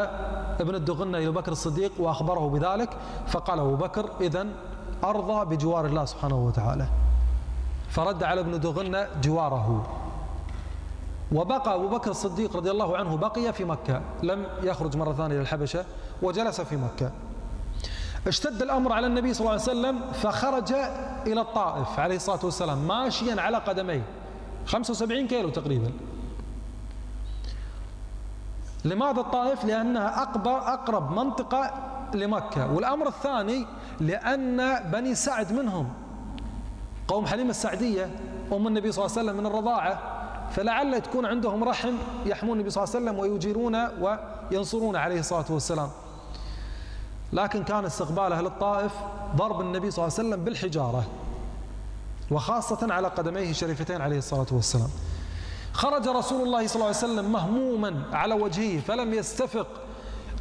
[0.60, 2.90] ابن الدغنة إلى بكر الصديق وأخبره بذلك
[3.28, 4.52] فقال أبو بكر إذن
[5.04, 6.88] أرضى بجوار الله سبحانه وتعالى.
[7.90, 9.88] فرد على ابن دغنة جواره.
[11.32, 15.42] وبقى أبو بكر الصديق رضي الله عنه بقي في مكة لم يخرج مرة ثانية إلى
[15.42, 15.86] الحبشة
[16.22, 17.12] وجلس في مكة.
[18.28, 20.74] اشتد الأمر على النبي صلى الله عليه وسلم فخرج
[21.28, 24.04] إلى الطائف عليه الصلاة والسلام ماشيا على قدميه.
[24.66, 25.92] 75 كيلو تقريبا.
[28.86, 30.24] لماذا الطائف؟ لأنها
[30.74, 31.74] أقرب, منطقة
[32.14, 32.74] لمكة.
[32.74, 33.66] والأمر الثاني
[34.00, 35.90] لأن بني سعد منهم.
[37.08, 38.10] قوم حليمة السعدية
[38.54, 40.00] أم النبي صلى الله عليه وسلم من الرضاعة
[40.52, 41.94] فلعل تكون عندهم رحم
[42.26, 43.76] يحمون النبي صلى الله عليه وسلم ويجيرون
[44.52, 45.90] وينصرون عليه الصلاة والسلام.
[47.34, 48.92] لكن كان استقباله للطائف
[49.36, 51.04] ضرب النبي صلى الله عليه وسلم بالحجارة
[52.32, 54.90] وخاصة على قدميه الشريفتين عليه الصلاة والسلام.
[55.74, 59.68] خرج رسول الله صلى الله عليه وسلم مهموما على وجهه فلم يستفق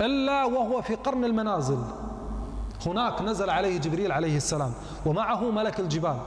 [0.00, 1.78] إلا وهو في قرن المنازل.
[2.87, 4.72] هناك نزل عليه جبريل عليه السلام
[5.07, 6.18] ومعه ملك الجبال.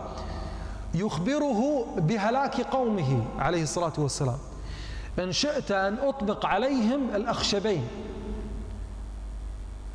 [0.93, 4.37] يخبره بهلاك قومه عليه الصلاة والسلام.
[5.19, 7.87] إن شئت أن أطبق عليهم الأخشبين.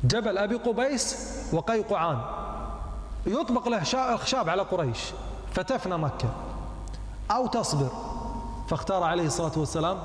[0.03, 1.17] جبل أبي قبيس
[1.53, 2.21] وقيقعان.
[3.25, 3.77] يطبق له
[4.13, 4.99] الخشاب على قريش.
[5.53, 6.29] فتفنى مكة.
[7.31, 7.89] أو تصبر.
[8.67, 9.97] فاختار عليه الصلاة والسلام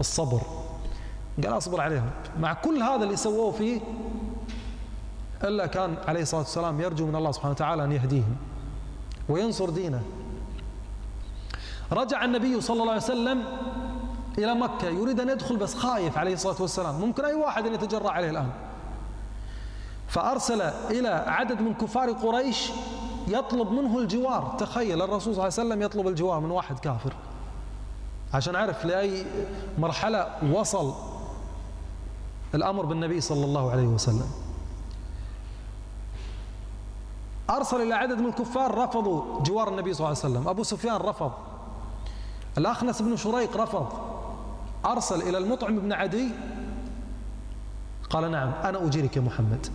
[0.00, 0.40] الصبر.
[1.44, 2.10] قال أصبر عليهم.
[2.40, 3.80] مع كل هذا اللي سووه فيه
[5.44, 8.36] إلا كان عليه الصلاة والسلام يرجو من الله سبحانه وتعالى أن يهديهم
[9.28, 10.02] وينصر دينه.
[11.92, 13.44] رجع النبي صلى الله عليه وسلم
[14.38, 17.00] إلى مكة يريد أن يدخل بس خايف عليه الصلاة والسلام.
[17.00, 18.50] ممكن أي واحد أن يتجرأ عليه الآن.
[20.08, 22.70] فأرسل إلى عدد من كفار قريش
[23.28, 24.56] يطلب منه الجوار.
[24.58, 27.12] تخيل الرسول صلى الله عليه وسلم يطلب الجوار من واحد كافر.
[28.34, 29.26] عشان أعرف لأي
[29.78, 30.94] مرحلة وصل
[32.56, 34.30] الأمر بالنبي صلى الله عليه وسلم.
[37.50, 40.48] أرسل إلى عدد من الكفار رفضوا جوار النبي صلى الله عليه وسلم.
[40.48, 41.32] أبو سفيان رفض.
[42.58, 43.86] الأخنس بن شريق رفض.
[44.86, 46.28] أرسل إلى المطعم بن عدي.
[48.10, 49.66] قال نعم أنا أجيرك يا محمد.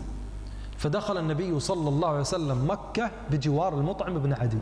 [0.77, 4.61] فدخل النبي صلى الله عليه وسلم مكة بجوار المطعم بن عدي.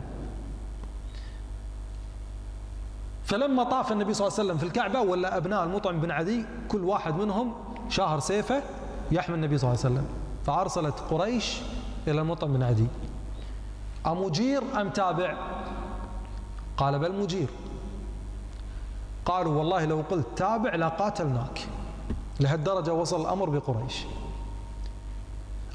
[3.24, 6.84] فلما طاف النبي صلى الله عليه وسلم في الكعبة ولا أبناء المطعم بن عدي كل
[6.84, 7.54] واحد منهم
[7.90, 8.62] شاهر سيفه
[9.10, 10.06] يحمي النبي صلى الله عليه وسلم.
[10.46, 11.60] فأرسلت قريش
[12.06, 12.86] إلى المطعم بن عدي.
[14.06, 15.34] أمجير أم تابع؟
[16.76, 17.48] قال بل مجير.
[19.24, 21.68] قالوا والله لو قلت تابع لقاتلناك
[22.40, 24.04] لهالدرجة وصل الأمر بقريش.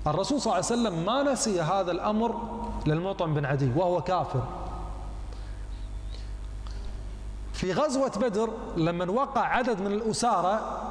[0.08, 2.36] الرسول صلى الله عليه وسلم ما نسي هذا الأمر
[2.86, 4.44] للمطعم بن عدي وهو كافر.
[7.54, 10.82] في غزوة بدر لما وقع عدد من الأسارة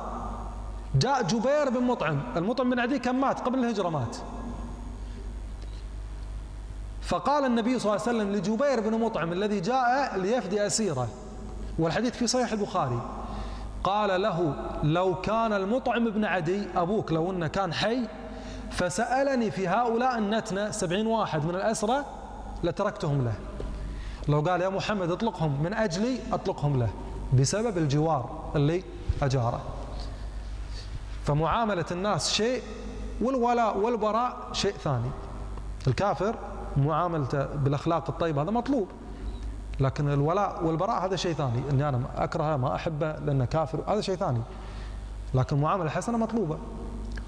[0.94, 4.16] جاء جبير بن مطعم المطعم بن عدي كان مات قبل الهجرة مات.
[7.02, 11.09] فقال النبي صلى الله عليه وسلم لجبير بن مطعم الذي جاء ليفدي أسيره
[11.78, 13.00] والحديث في صحيح البخاري
[13.85, 18.09] قال له لو كان المطعم بن عدي أبوك لو أنه كان حي
[18.70, 22.04] فسألني في هؤلاء النتنة سبعين واحد من الأسرة
[22.64, 23.35] لتركتهم له.
[24.28, 26.88] لو قال يا محمد اطلقهم من أجلي أطلقهم له
[27.38, 28.83] بسبب الجوار اللي
[29.22, 29.73] أجاره.
[31.24, 32.62] فمعاملة الناس شيء
[33.20, 35.10] والولاء والبراء شيء ثاني.
[35.87, 36.37] الكافر
[36.76, 38.88] معاملته بالأخلاق الطيبة هذا مطلوب.
[39.80, 41.62] لكن الولاء والبراء هذا شيء ثاني.
[41.70, 44.40] إني أنا اكرهه ما أحبه لأنه كافر هذا شيء ثاني.
[45.34, 46.58] لكن المعامله الحسنه مطلوبة.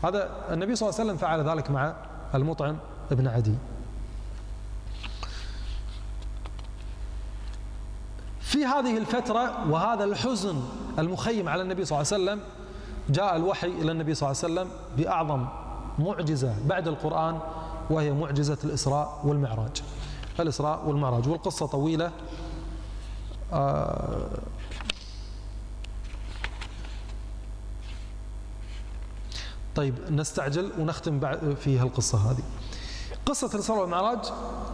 [0.05, 1.95] هذا النبي صلى الله عليه وسلم فعل ذلك مع
[2.35, 2.77] المطعم
[3.13, 3.55] ابن عدي.
[8.41, 10.63] في هذه الفترة وهذا الحزن
[10.99, 12.41] المخيم على النبي صلى الله عليه وسلم
[13.09, 15.47] جاء الوحي إلى النبي صلى الله عليه وسلم بأعظم
[15.99, 17.39] معجزة بعد القرآن
[17.91, 19.83] وهي معجزة الإسراء والمعراج.
[20.41, 21.29] الإسراء والمعراج.
[21.29, 22.11] والقصة طويلة.
[23.53, 24.29] آه
[29.77, 31.21] طيب نستعجل ونختم
[31.55, 32.43] في هالقصة هذه.
[33.27, 34.19] قصة الإسراء والمعراج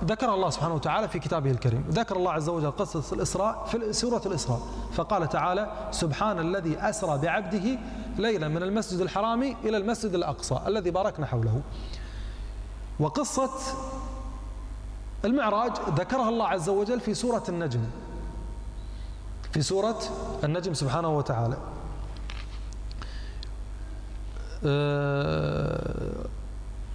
[0.05, 1.85] ذكر الله سبحانه وتعالى في كتابه الكريم.
[1.91, 4.61] ذكر الله عز وجل قصة الإسراء في سورة الإسراء.
[4.93, 7.79] فقال تعالى سبحان الذي أسرى بعبده
[8.19, 11.61] ليلا من المسجد الحرام إلى المسجد الأقصى الذي باركنا حوله.
[13.01, 13.51] وقصة
[15.25, 17.81] المعراج ذكرها الله عز وجل في سورة النجم.
[19.53, 19.99] في سورة
[20.45, 21.57] النجم سبحانه وتعالى.
[24.65, 26.13] آه،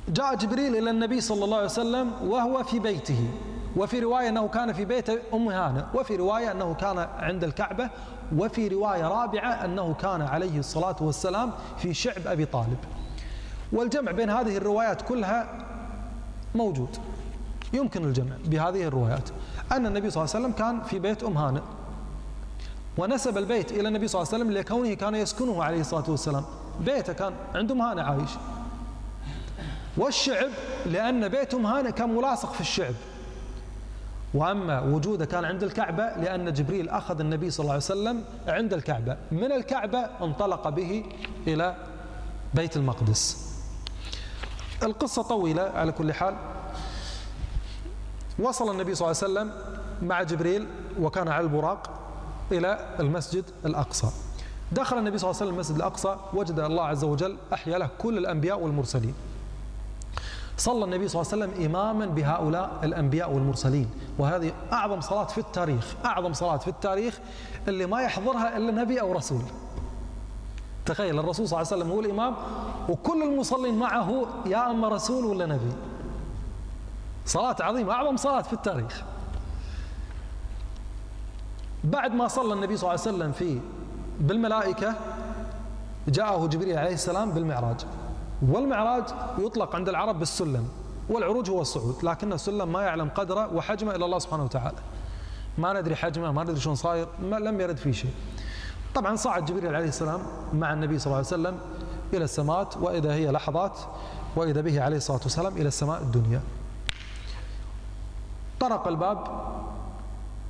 [0.10, 3.28] جاء جبريل إلى النبي صلى الله عليه وسلم وهو في بيته.
[3.76, 7.90] وفي رواية أنه كان في بيت أم هانة وفي رواية أنه كان عند الكعبة.
[8.38, 12.78] وفي رواية رابعة أنه كان عليه الصلاة والسلام في شعب أبي طالب.
[13.72, 15.66] والجمع بين هذه الروايات كلها
[16.56, 16.98] موجود.
[17.74, 19.30] يمكن الجمع بهذه الروايات.
[19.72, 21.62] أن النبي صلى الله عليه وسلم كان في بيت أم هانئ.
[22.98, 26.44] ونسب البيت إلى النبي صلى الله عليه وسلم لكونه كان يسكنه عليه الصلاة والسلام.
[26.80, 28.32] بيته كان عند أم هانئ عايش.
[29.98, 30.50] والشعب
[30.86, 32.94] لأن بيت أم هانئ كان ملاصق في الشعب.
[34.34, 39.18] وأما وجوده كان عند الكعبة لأن جبريل أخذ النبي صلى الله عليه وسلم عند الكعبة.
[39.32, 41.04] من الكعبة انطلق به
[41.48, 41.76] إلى
[42.54, 43.48] بيت المقدس.
[44.84, 46.36] القصة طويلة على كل حال.
[48.40, 49.52] وصل النبي صلى الله عليه وسلم
[50.02, 50.68] مع جبريل
[51.00, 51.90] وكان على البراق
[52.52, 54.08] إلى المسجد الأقصى.
[54.72, 58.18] دخل النبي صلى الله عليه وسلم المسجد الأقصى وجد الله عز وجل أحيا له كل
[58.18, 59.14] الأنبياء والمرسلين.
[60.58, 63.90] صلى النبي صلى الله عليه وسلم إماما بهؤلاء الأنبياء والمرسلين.
[64.20, 67.20] وهذه أعظم صلاة في التاريخ أعظم صلاة في التاريخ
[67.68, 69.42] اللي ما يحضرها إلا نبي أو رسول.
[70.86, 72.36] تخيل الرسول صلى الله عليه وسلم هو الإمام
[72.90, 75.72] وكل المصلين معه يا أما رسول ولا نبي.
[77.26, 79.04] صلاة عظيمة أعظم صلاة في التاريخ.
[81.84, 83.60] بعد ما صلى النبي صلى الله عليه وسلم في
[84.20, 84.94] بالملائكة
[86.08, 87.86] جاءه جبريل عليه السلام بالمعراج.
[88.42, 89.04] والمعراج
[89.38, 90.68] يطلق عند العرب بالسلم
[91.10, 94.78] والعروج هو الصعود لكن السلم ما يعلم قدره وحجمه إلا الله سبحانه وتعالى.
[95.58, 98.12] ما ندري حجمه ما ندري شلون صاير ما لم يرد فيه شيء.
[98.96, 100.22] طبعا صعد جبريل عليه السلام
[100.54, 101.58] مع النبي صلى الله عليه وسلم
[102.14, 103.78] إلى السماوات وإذا هي لحظات
[104.36, 106.42] وإذا به عليه الصلاة والسلام إلى السماء الدنيا.
[108.60, 109.28] طرق الباب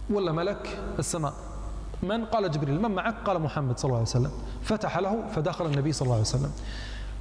[0.09, 1.33] ولا ملك السماء.
[2.03, 4.31] من قال جبريل؟ من معك؟ قال محمد صلى الله عليه وسلم.
[4.63, 6.51] فتح له فدخل النبي صلى الله عليه وسلم.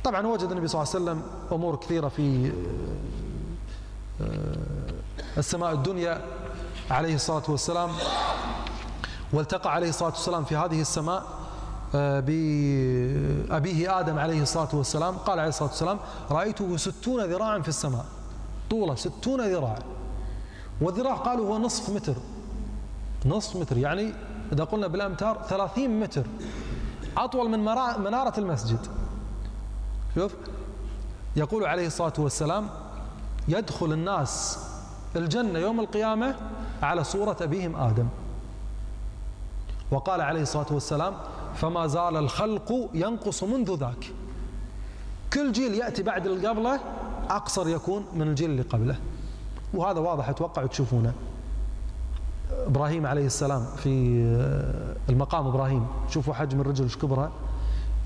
[0.06, 2.52] طبعا وجد النبي صلى الله عليه وسلم أمور كثيرة في
[4.20, 6.20] آه، السماء الدنيا
[6.90, 7.90] عليه الصلاة والسلام
[9.32, 11.22] والتقى عليه الصلاة والسلام في هذه السماء
[11.94, 15.16] آه، بأبيه آدم عليه الصلاة والسلام.
[15.16, 15.98] قال عليه الصلاة والسلام
[16.30, 18.04] رأيته ستون ذراعا في السماء.
[18.70, 19.78] طوله ستون ذراع.
[20.80, 22.14] والذراع قالوا هو نصف متر.
[23.26, 24.12] نصف متر يعني
[24.52, 26.26] إذا قلنا بالأمتار ثلاثين متر.
[27.16, 27.60] أطول من
[28.04, 28.86] منارة المسجد.
[30.16, 30.34] شوف
[31.36, 32.68] يقول عليه الصلاة والسلام
[33.48, 34.58] يدخل الناس
[35.16, 36.36] الجنة يوم القيامة
[36.82, 38.06] على صورة أبيهم آدم.
[39.90, 41.14] وقال عليه الصلاة والسلام
[41.54, 44.12] فما زال الخلق ينقص منذ ذاك.
[45.32, 46.80] كل جيل يأتي بعد اللي قبله
[47.30, 48.96] أقصر يكون من الجيل اللي قبله.
[49.74, 51.12] وهذا واضح أتوقع تشوفونه.
[52.66, 53.90] إبراهيم عليه السلام في
[55.08, 55.86] المقام إبراهيم.
[56.08, 57.30] شوفوا حجم الرجل إيش كبرها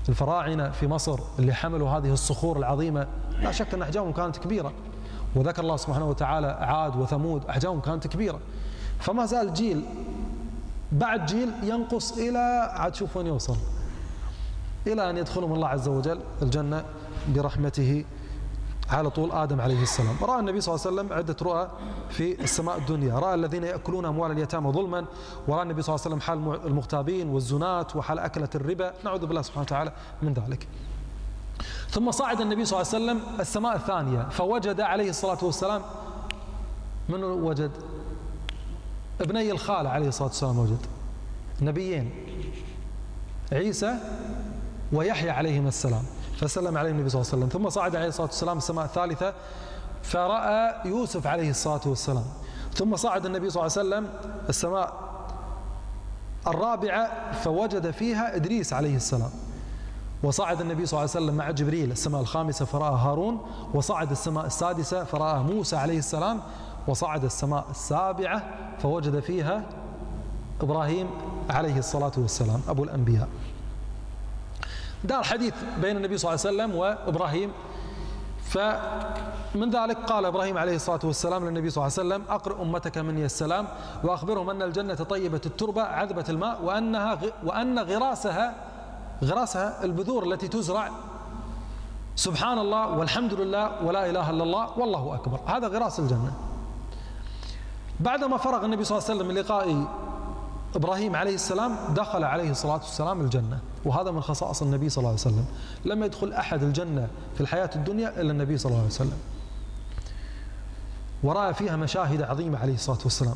[0.09, 3.07] الفراعنة في مصر اللي حملوا هذه الصخور العظيمة
[3.41, 4.73] لا شك أن أحجامهم كانت كبيرة.
[5.35, 8.39] وذكر الله سبحانه وتعالى عاد وثمود أحجامهم كانت كبيرة.
[8.99, 9.83] فما زال جيل
[10.91, 13.57] بعد جيل ينقص إلى عاد شوف وين يوصل.
[14.87, 16.83] إلى أن يدخلهم الله عز وجل الجنة
[17.35, 18.05] برحمته
[18.91, 20.15] على طول آدم عليه السلام.
[20.21, 21.71] رأى النبي صلى الله عليه وسلم عدة رؤى
[22.09, 23.19] في السماء الدنيا.
[23.19, 25.05] رأى الذين يأكلون أموال اليتامى ظلما.
[25.47, 28.93] ورأى النبي صلى الله عليه وسلم حال المغتابين والزنات وحال أكلة الربا.
[29.05, 30.67] نعوذ بالله سبحانه وتعالى من ذلك.
[31.89, 35.81] ثم صعد النبي صلى الله عليه وسلم السماء الثانية فوجد عليه الصلاة والسلام
[37.09, 37.71] من وجد؟
[39.21, 40.85] ابني الخالة عليه الصلاة والسلام وجد.
[41.61, 42.11] نبيين
[43.51, 43.95] عيسى
[44.93, 46.03] ويحيى عليهما السلام.
[46.41, 47.61] فسلم عليه النبي صلى الله عليه وسلم.
[47.61, 49.33] ثم صعد عليه الصلاة والسلام السماء الثالثة
[50.03, 52.25] فرأى يوسف عليه الصلاة والسلام.
[52.73, 54.09] ثم صعد النبي صلى الله عليه وسلم
[54.49, 54.93] السماء
[56.47, 59.29] الرابعة فوجد فيها إدريس عليه السلام.
[60.23, 63.41] وصعد النبي صلى الله عليه وسلم مع جبريل السماء الخامسة فرأى هارون.
[63.73, 66.41] وصعد السماء السادسة فرأى موسى عليه السلام.
[66.87, 68.43] وصعد السماء السابعة
[68.79, 69.63] فوجد فيها
[70.61, 71.07] إبراهيم
[71.49, 73.27] عليه الصلاة والسلام أبو الأنبياء.
[75.03, 77.51] دار حديث بين النبي صلى الله عليه وسلم وإبراهيم.
[78.51, 83.25] فمن ذلك قال إبراهيم عليه الصلاة والسلام للنبي صلى الله عليه وسلم أقرئ أمتك مني
[83.25, 83.67] السلام
[84.03, 88.55] وأخبرهم أن الجنة طيبة التربة عذبة الماء وأنها وأن غراسها
[89.23, 90.89] غراسها البذور التي تزرع.
[92.15, 95.39] سبحان الله والحمد لله ولا إله إلا الله والله أكبر.
[95.45, 96.33] هذا غراس الجنة.
[97.99, 99.85] بعدما فرغ النبي صلى الله عليه وسلم من لقاء
[100.75, 103.59] إبراهيم عليه السلام دخل عليه الصلاة والسلام الجنة.
[103.85, 105.45] وهذا من خصائص النبي صلى الله عليه وسلم.
[105.85, 109.17] لم يدخل أحد الجنة في الحياة الدنيا إلا النبي صلى الله عليه وسلم.
[111.23, 113.35] ورأى فيها مشاهد عظيمة عليه الصلاة والسلام.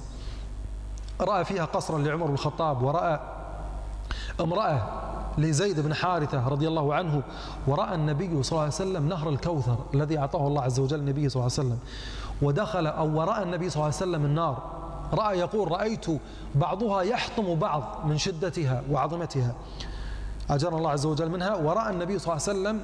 [1.22, 3.20] رأى فيها قصرا لعمر بن الخطاب ورأى
[4.42, 5.02] امرأة
[5.38, 7.24] لزيد بن حارثة رضي الله عنه
[7.68, 11.42] ورأى النبي صلى الله عليه وسلم نهر الكوثر الذي أعطاه الله عز وجل النبي صلى
[11.42, 11.80] الله عليه وسلم.
[12.42, 14.85] ودخل أو ورأى النبي صلى الله عليه وسلم النار.
[15.14, 16.06] رأى يقول رأيت
[16.56, 19.56] بعضها يحطم بعض من شدتها وعظمتها.
[20.50, 22.84] أجرنا الله عز وجل منها ورأى النبي صلى الله عليه وسلم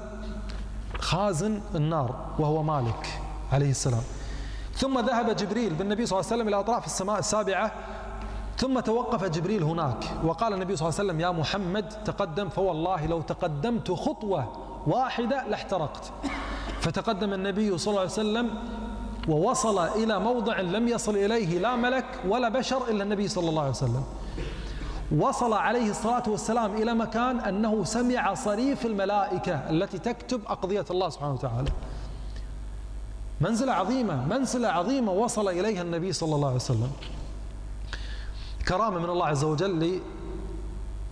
[1.00, 3.20] خازن النار وهو مالك
[3.52, 4.04] عليه السلام.
[4.76, 7.72] ثم ذهب جبريل بالنبي صلى الله عليه وسلم إلى أطراف السماء السابعة.
[8.58, 13.22] ثم توقف جبريل هناك وقال النبي صلى الله عليه وسلم يا محمد تقدم فوالله لو
[13.22, 14.52] تقدمت خطوة
[14.88, 16.12] واحدة لاحترقت.
[16.82, 18.50] فتقدم النبي صلى الله عليه وسلم
[19.30, 23.72] ووصل إلى موضع لم يصل إليه لا ملك ولا بشر إلا النبي صلى الله عليه
[23.72, 24.04] وسلم.
[25.20, 31.34] وصل عليه الصلاة والسلام إلى مكان أنه سمع صريف الملائكة التي تكتب أقضية الله سبحانه
[31.34, 31.72] وتعالى.
[33.42, 36.92] منزلة عظيمة منزلة عظيمة وصل إليها النبي صلى الله عليه وسلم.
[38.68, 40.02] كرامة من الله عز وجل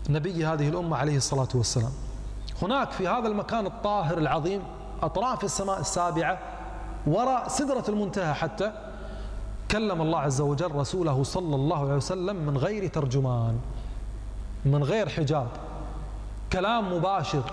[0.10, 1.92] لنبي هذه الأمة عليه الصلاة والسلام.
[2.62, 4.62] هناك في هذا المكان الطاهر العظيم
[5.02, 6.40] أطراف السماء السابعة
[7.08, 8.72] وراء سدرة المنتهى حتى
[9.72, 13.60] كلم الله عز وجل رسوله صلى الله عليه وسلم من غير ترجمان
[14.66, 15.48] من غير حجاب.
[16.54, 17.44] كلام مباشر.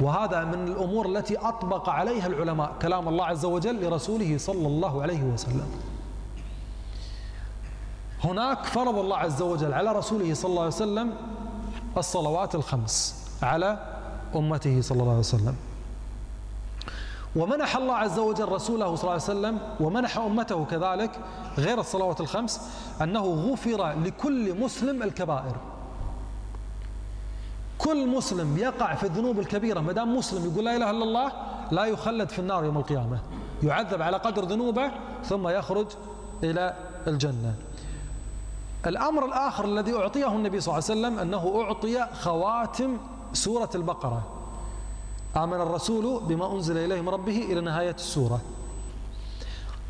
[0.00, 2.72] وهذا من الأمور التي أطبق عليها العلماء.
[2.82, 5.66] كلام الله عز وجل لرسوله صلى الله عليه وسلم.
[8.24, 11.12] هناك فرض الله عز وجل على رسوله صلى الله عليه وسلم
[11.96, 13.78] الصلوات الخمس على
[14.34, 15.56] أمته صلى الله عليه وسلم.
[17.36, 21.10] ومنح الله عز وجل رسوله صلى الله عليه وسلم ومنح أمته كذلك
[21.58, 22.60] غير الصلوات الخمس
[23.02, 25.56] أنه غفر لكل مسلم الكبائر.
[27.78, 31.32] كل مسلم يقع في الذنوب الكبيرة ما دام مسلم يقول لا إله إلا الله
[31.70, 33.18] لا يخلد في النار يوم القيامة.
[33.62, 34.90] يعذب على قدر ذنوبه
[35.24, 35.86] ثم يخرج
[36.42, 36.74] إلى
[37.06, 37.54] الجنة.
[38.86, 42.98] الأمر الآخر الذي أعطيه النبي صلى الله عليه وسلم أنه أعطي خواتم
[43.32, 44.22] سورة البقرة.
[45.36, 48.40] آمن الرسول بما أنزل إليه من ربه إلى نهاية السورة.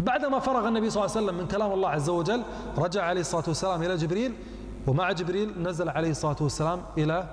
[0.00, 2.42] بعدما فرغ النبي صلى الله عليه وسلم من كلام الله عز وجل
[2.78, 4.34] رجع عليه الصلاة والسلام إلى جبريل
[4.86, 7.28] ومع جبريل نزل عليه الصلاة والسلام إلى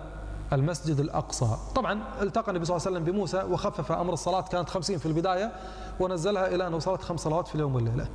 [0.54, 1.58] المسجد الأقصى.
[1.76, 5.52] طبعا التقى النبي صلى الله عليه وسلم بموسى وخفف أمر الصلاة كانت خمسين في البداية
[6.00, 8.08] ونزلها إلى أن وصلت خمس صلوات في اليوم والليلة.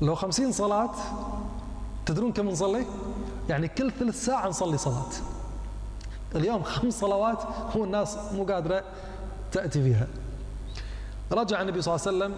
[0.00, 0.90] لو خمسين صلاة
[2.06, 2.86] تدرون كم نصلي؟
[3.48, 5.10] يعني كل ثلث ساعة نصلي صلاة.
[6.36, 7.42] اليوم خمس صلوات
[7.76, 8.84] هو الناس مو قادرة
[9.52, 10.06] تأتي فيها.
[11.32, 12.34] رجع النبي صلى الله عليه وسلم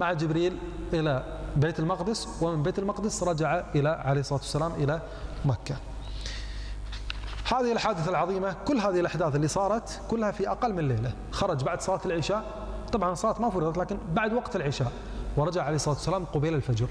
[0.00, 0.56] مع جبريل
[0.92, 1.24] إلى
[1.56, 5.00] بيت المقدس ومن بيت المقدس رجع إلى عليه الصلاة والسلام إلى
[5.44, 5.76] مكة.
[7.46, 11.12] هذه الحادثة العظيمة كل هذه الأحداث اللي صارت كلها في أقل من ليلة.
[11.30, 12.44] خرج بعد صلاة العشاء.
[12.92, 14.92] طبعا الصلاة ما فرضت لكن بعد وقت العشاء
[15.36, 16.88] ورجع عليه الصلاة والسلام قبيل الفجر.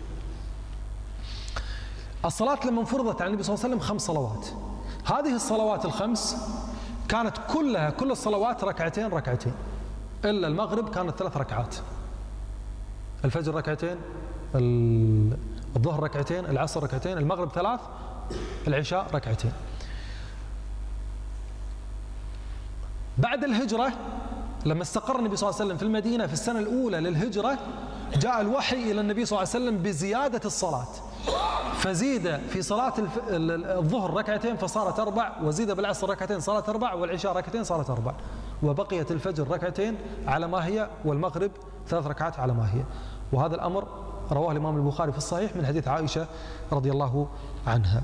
[2.26, 4.47] الصلاة لما فرضت على النبي صلى الله عليه وسلم خمس صلوات.
[5.12, 6.38] هذه الصلوات الخمس
[7.07, 9.53] كانت كلها كل الصلوات ركعتين ركعتين.
[10.26, 11.76] إلا المغرب كانت ثلاث ركعات.
[13.26, 13.97] الفجر ركعتين
[15.76, 17.80] الظهر ركعتين العصر ركعتين المغرب ثلاث
[18.68, 19.51] العشاء ركعتين.
[23.18, 23.93] بعد الهجرة
[24.66, 27.57] لما استقر النبي صلى الله عليه وسلم في المدينة في السنة الأولى للهجرة
[28.16, 30.88] جاء الوحي إلى النبي صلى الله عليه وسلم بزيادة الصلاة.
[31.78, 32.93] فزيد في صلاة
[33.30, 38.13] الظهر ركعتين فصارت أربع وزيد بالعصر ركعتين صارت أربع والعشاء ركعتين صارت أربع.
[38.63, 39.97] وبقيت الفجر ركعتين
[40.28, 41.51] على ما هي والمغرب
[41.88, 42.84] ثلاث ركعات على ما هي.
[43.32, 43.88] وهذا الأمر
[44.32, 46.28] رواه الإمام البخاري في الصحيح من حديث عائشة
[46.72, 47.28] رضي الله
[47.67, 48.03] عنها.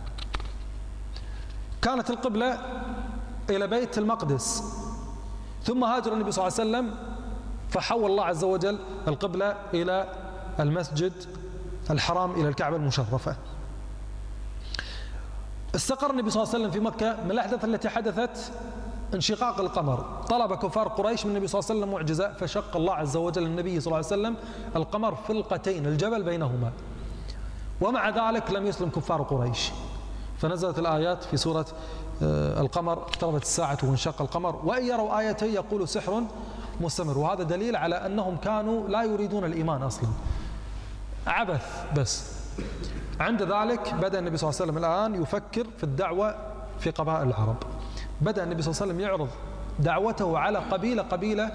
[1.82, 2.59] كانت القبلة
[3.49, 4.63] إلى بيت المقدس
[5.63, 6.95] ثم هاجر النبي صلى الله عليه وسلم
[7.70, 10.07] فحول الله عز وجل القبلة إلى
[10.59, 11.13] المسجد
[11.90, 13.36] الحرام إلى الكعبة المشرفة.
[15.76, 18.52] استقر النبي صلى الله عليه وسلم في مكة من الأحداث التي حدثت
[19.14, 20.24] انشقاق القمر.
[20.30, 23.80] طلب كفار قريش من النبي صلى الله عليه وسلم معجزة فشق الله عز وجل النبي
[23.80, 24.36] صلى الله عليه وسلم
[24.76, 26.72] القمر فلقتين الجبل بينهما.
[27.82, 29.72] ومع ذلك لم يسلم كفار قريش.
[30.38, 31.66] فنزلت الآيات في سورة
[32.24, 34.62] آه، القمر اقتربت الساعة وانشق القمر.
[34.64, 36.24] وإن يروا آيتين يقول سحر
[36.82, 37.18] مستمر.
[37.18, 40.10] وهذا دليل على أنهم كانوا لا يريدون الإيمان أصلا.
[41.28, 42.36] عبث بس.
[43.19, 46.36] عند ذلك بدأ النبي صلى الله عليه وسلم الآن يفكر في الدعوة
[46.80, 47.55] في قبائل العرب.
[48.21, 49.30] بدأ النبي صلى الله عليه وسلم يعرض
[49.80, 51.51] دعوته على قبيلة قبيلة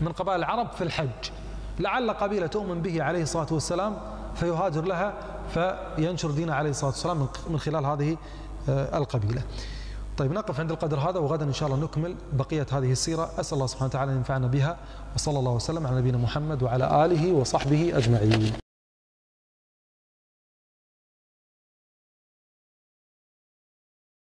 [0.00, 1.30] من قبائل العرب في الحج.
[1.80, 3.96] لعل قبيلة تؤمن به عليه الصلاة والسلام
[4.34, 5.14] فيهاجر لها
[5.54, 8.16] فينشر دينه عليه الصلاة والسلام من خلال هذه
[8.68, 9.42] آه، القبيلة.
[10.18, 13.30] طيب نقف عند القدر هذا وغدا إن شاء الله نكمل بقية هذه السيرة.
[13.40, 14.76] أسأل الله سبحانه وتعالى أن ينفعنا بها
[15.14, 18.67] وصلى الله وسلم على نبينا محمد وعلى آله وصحبه أجمعين.